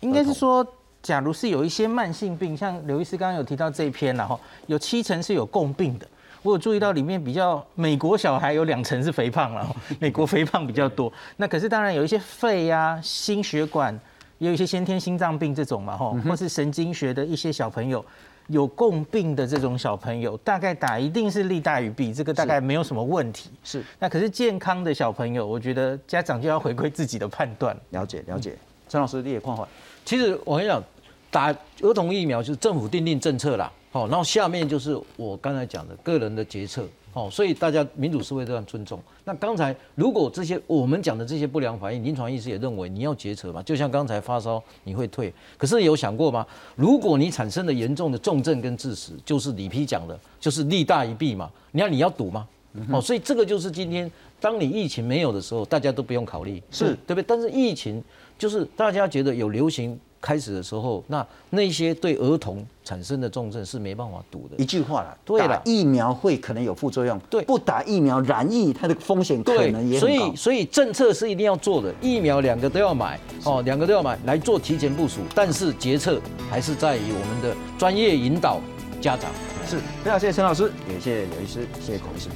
[0.00, 0.66] 应该是说，
[1.02, 6.06] 假如是有一些慢性病，像刘医师刚刚有提到这一篇，然后有七成是有共病的，
[6.42, 9.66] 我有注意到里面比较美国小孩有两成是肥胖了，
[9.98, 11.10] 美国肥胖比较多。
[11.38, 13.98] 那可是当然有一些肺呀、心血管。
[14.42, 18.04] 也有一些先天心脏病这种嘛，吼，或是神经学的一些小朋友
[18.48, 23.50] 有共病的这种小朋友，大概打一定是利大于弊，这个大概没有什么问题。
[23.62, 27.76] 是，那可是健康的小朋友，我觉得家长就要回归自己的判断。
[27.90, 28.56] 了解了解，
[28.88, 29.68] 陈老师你也看法？
[30.04, 30.82] 其实我跟你讲，
[31.30, 36.84] 打儿童疫苗就是政府定定政策啦，好，然后下面就是我刚才讲的个人的决策。
[37.14, 38.98] 哦，所以大家民主社会都要尊重。
[39.24, 46.46] 那刚才如果这些我们讲的这些不良反应，临床医师也认为你要结扯嘛，就像刚才发烧你会退，可是有想过吗？
[46.74, 51.50] 如果你产生了严重的重症跟致死，就是李批讲的，就是利大于弊嘛。
[51.70, 52.48] 你看你要赌吗？
[52.90, 54.10] 哦，所以这个就是今天
[54.40, 57.24] 当你疫情没有的时候，大家都不用考虑，是对不对？
[57.28, 58.02] 但是疫情
[58.38, 59.98] 就是大家觉得有流行。
[60.24, 64.56] 开始的时候，那那些对儿童产生的重症是没办法堵的。
[64.56, 70.16] 一句话了，对了，疫苗会可能有副作用，对，不打疫苗染疫，它的风险可能也很高。
[70.16, 75.20] 所以，所以政策是一定要做的，疫苗两个都要买哦，两个都要买来做提前部署。
[75.34, 76.20] 但是决策
[76.50, 78.60] 还是在于我们的专业引导
[79.00, 79.30] 家长。
[79.66, 82.28] 是，非常谢谢陈老师，也谢谢刘医师，谢谢孔医师。